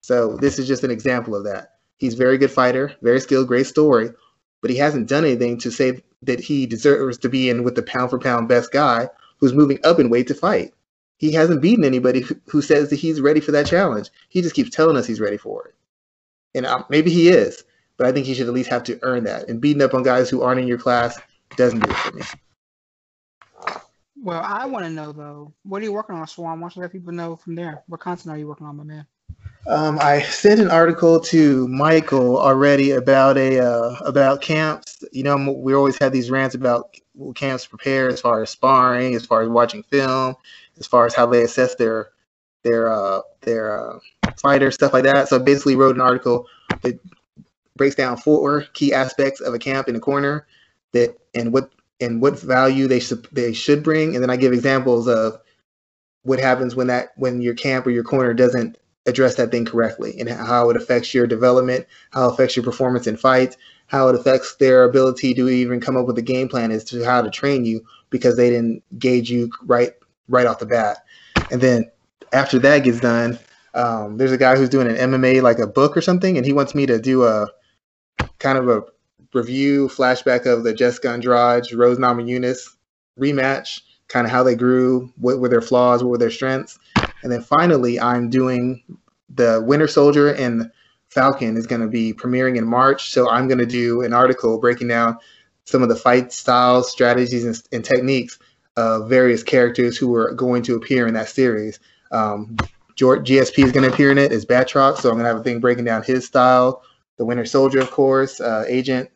[0.00, 1.74] So this is just an example of that.
[1.96, 4.10] He's very good fighter, very skilled, great story,
[4.60, 7.82] but he hasn't done anything to say that he deserves to be in with the
[7.82, 10.72] pound for pound best guy who's moving up in weight to fight.
[11.18, 14.10] He hasn't beaten anybody who says that he's ready for that challenge.
[14.28, 15.74] He just keeps telling us he's ready for it.
[16.54, 17.64] And um, maybe he is,
[17.96, 19.48] but I think he should at least have to earn that.
[19.48, 21.18] And beating up on guys who aren't in your class
[21.56, 22.22] doesn't do it for me.
[24.20, 26.60] Well, I want to know though, what are you working on, Swan?
[26.60, 27.82] Why don't you let people know from there?
[27.86, 29.06] What content are you working on, my man?
[29.68, 35.04] Um, I sent an article to Michael already about a uh, about camps.
[35.12, 36.94] You know, we always have these rants about
[37.34, 40.36] camps prepare as far as sparring, as far as watching film,
[40.78, 42.12] as far as how they assess their
[42.62, 43.98] their uh, their uh,
[44.40, 45.28] fighter stuff like that.
[45.28, 46.46] So I basically wrote an article
[46.80, 46.98] that
[47.76, 50.46] breaks down four key aspects of a camp in a corner
[50.92, 54.54] that and what and what value they should they should bring, and then I give
[54.54, 55.42] examples of
[56.22, 58.78] what happens when that when your camp or your corner doesn't
[59.08, 63.06] address that thing correctly and how it affects your development, how it affects your performance
[63.06, 63.56] in fights,
[63.86, 67.04] how it affects their ability to even come up with a game plan as to
[67.04, 69.92] how to train you because they didn't gauge you right
[70.28, 70.98] right off the bat.
[71.50, 71.90] And then
[72.32, 73.38] after that gets done,
[73.74, 76.52] um, there's a guy who's doing an MMA like a book or something, and he
[76.52, 77.46] wants me to do a
[78.38, 78.84] kind of a
[79.34, 82.76] review flashback of the Jessica Andrade Rose Namajunas
[83.18, 86.78] rematch, kind of how they grew, what were their flaws, what were their strengths,
[87.22, 88.82] and then finally I'm doing
[89.28, 90.70] the Winter Soldier and
[91.08, 93.10] Falcon is going to be premiering in March.
[93.10, 95.18] So I'm going to do an article breaking down
[95.64, 98.38] some of the fight styles, strategies, and, and techniques
[98.76, 101.80] of various characters who are going to appear in that series.
[102.10, 102.56] Um,
[102.96, 105.42] GSP is going to appear in it as Batroc, so I'm going to have a
[105.42, 106.82] thing breaking down his style.
[107.16, 109.10] The Winter Soldier, of course, uh, Agent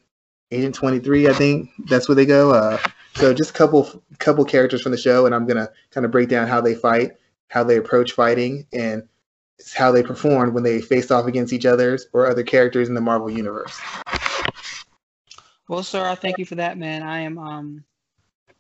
[0.50, 2.53] Agent 23, I think that's where they go.
[2.53, 2.78] Uh,
[3.14, 6.11] so just a couple couple characters from the show, and I'm going to kind of
[6.11, 7.12] break down how they fight,
[7.53, 9.07] how they approach fighting, and
[9.74, 13.00] how they performed when they faced off against each other or other characters in the
[13.00, 13.78] Marvel universe.
[15.68, 17.03] Well, sir, I thank you for that, man.
[17.03, 17.84] I am um,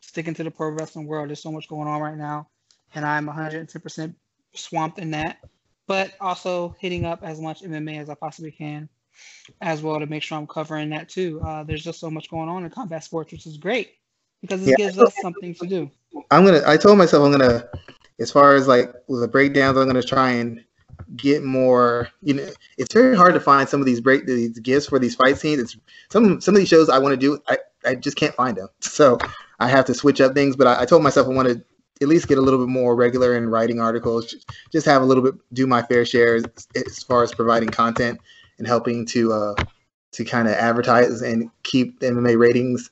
[0.00, 1.30] sticking to the pro wrestling world.
[1.30, 2.48] There's so much going on right now,
[2.94, 4.14] and I'm 110%
[4.52, 5.38] swamped in that.
[5.86, 8.90] But also hitting up as much MMA as I possibly can,
[9.62, 11.40] as well to make sure I'm covering that too.
[11.44, 13.94] Uh, there's just so much going on in combat sports, which is great
[14.42, 14.86] because it yeah.
[14.86, 15.90] gives us something to do.
[16.30, 16.62] I'm gonna.
[16.66, 17.68] I told myself I'm gonna,
[18.22, 20.64] as far as like the breakdowns, I'm gonna try and
[21.16, 22.48] get more you know
[22.78, 25.60] it's very hard to find some of these break these gifts for these fight scenes.
[25.60, 25.76] It's
[26.10, 28.68] some some of these shows i want to do i i just can't find them
[28.80, 29.18] so
[29.60, 31.62] i have to switch up things but i, I told myself i want to
[32.00, 34.34] at least get a little bit more regular in writing articles
[34.72, 36.44] just have a little bit do my fair share as,
[36.74, 38.18] as far as providing content
[38.58, 39.54] and helping to uh
[40.12, 42.90] to kind of advertise and keep the mma ratings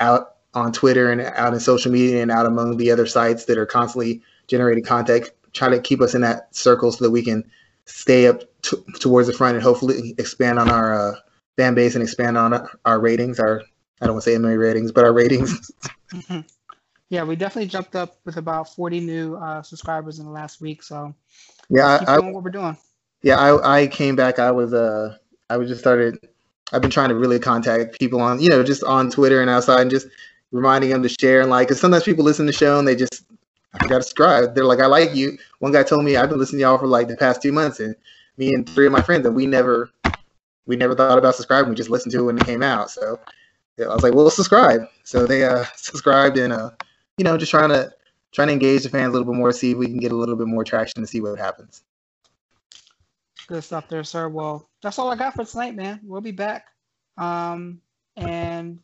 [0.00, 3.58] out on twitter and out in social media and out among the other sites that
[3.58, 7.44] are constantly generating content try to keep us in that circle so that we can
[7.84, 11.14] stay up t- towards the front and hopefully expand on our uh,
[11.56, 13.38] fan base and expand on our ratings.
[13.38, 13.62] Our
[14.00, 15.70] I don't want to say MMA ratings, but our ratings.
[16.12, 16.40] mm-hmm.
[17.08, 20.82] Yeah, we definitely jumped up with about 40 new uh, subscribers in the last week.
[20.82, 21.14] So
[21.68, 22.76] yeah, keep I, doing I, what we're doing.
[23.22, 24.38] Yeah, I, I came back.
[24.38, 25.16] I was uh
[25.50, 26.18] I was just started.
[26.72, 29.82] I've been trying to really contact people on you know just on Twitter and outside
[29.82, 30.08] and just
[30.52, 32.94] reminding them to share and like because sometimes people listen to the show and they
[32.94, 33.24] just
[33.74, 34.54] I got to subscribe.
[34.54, 35.38] They're like, I like you.
[35.60, 37.80] One guy told me I've been listening to y'all for like the past two months,
[37.80, 37.96] and
[38.36, 39.90] me and three of my friends, and we never,
[40.66, 41.70] we never thought about subscribing.
[41.70, 42.90] We just listened to it when it came out.
[42.90, 43.18] So
[43.80, 44.82] I was like, well, subscribe.
[45.04, 46.70] So they uh, subscribed, and uh,
[47.16, 47.92] you know, just trying to
[48.32, 50.16] trying to engage the fans a little bit more, see if we can get a
[50.16, 51.84] little bit more traction to see what happens.
[53.46, 54.28] Good stuff there, sir.
[54.28, 56.00] Well, that's all I got for tonight, man.
[56.02, 56.68] We'll be back,
[57.18, 57.80] um,
[58.16, 58.78] and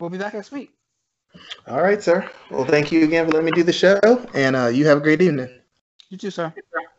[0.00, 0.70] we'll be back next week.
[1.66, 2.28] All right, sir.
[2.50, 3.98] Well, thank you again for letting me do the show,
[4.34, 5.48] and uh, you have a great evening.
[6.10, 6.52] You too, sir.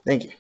[0.06, 0.32] Thank you.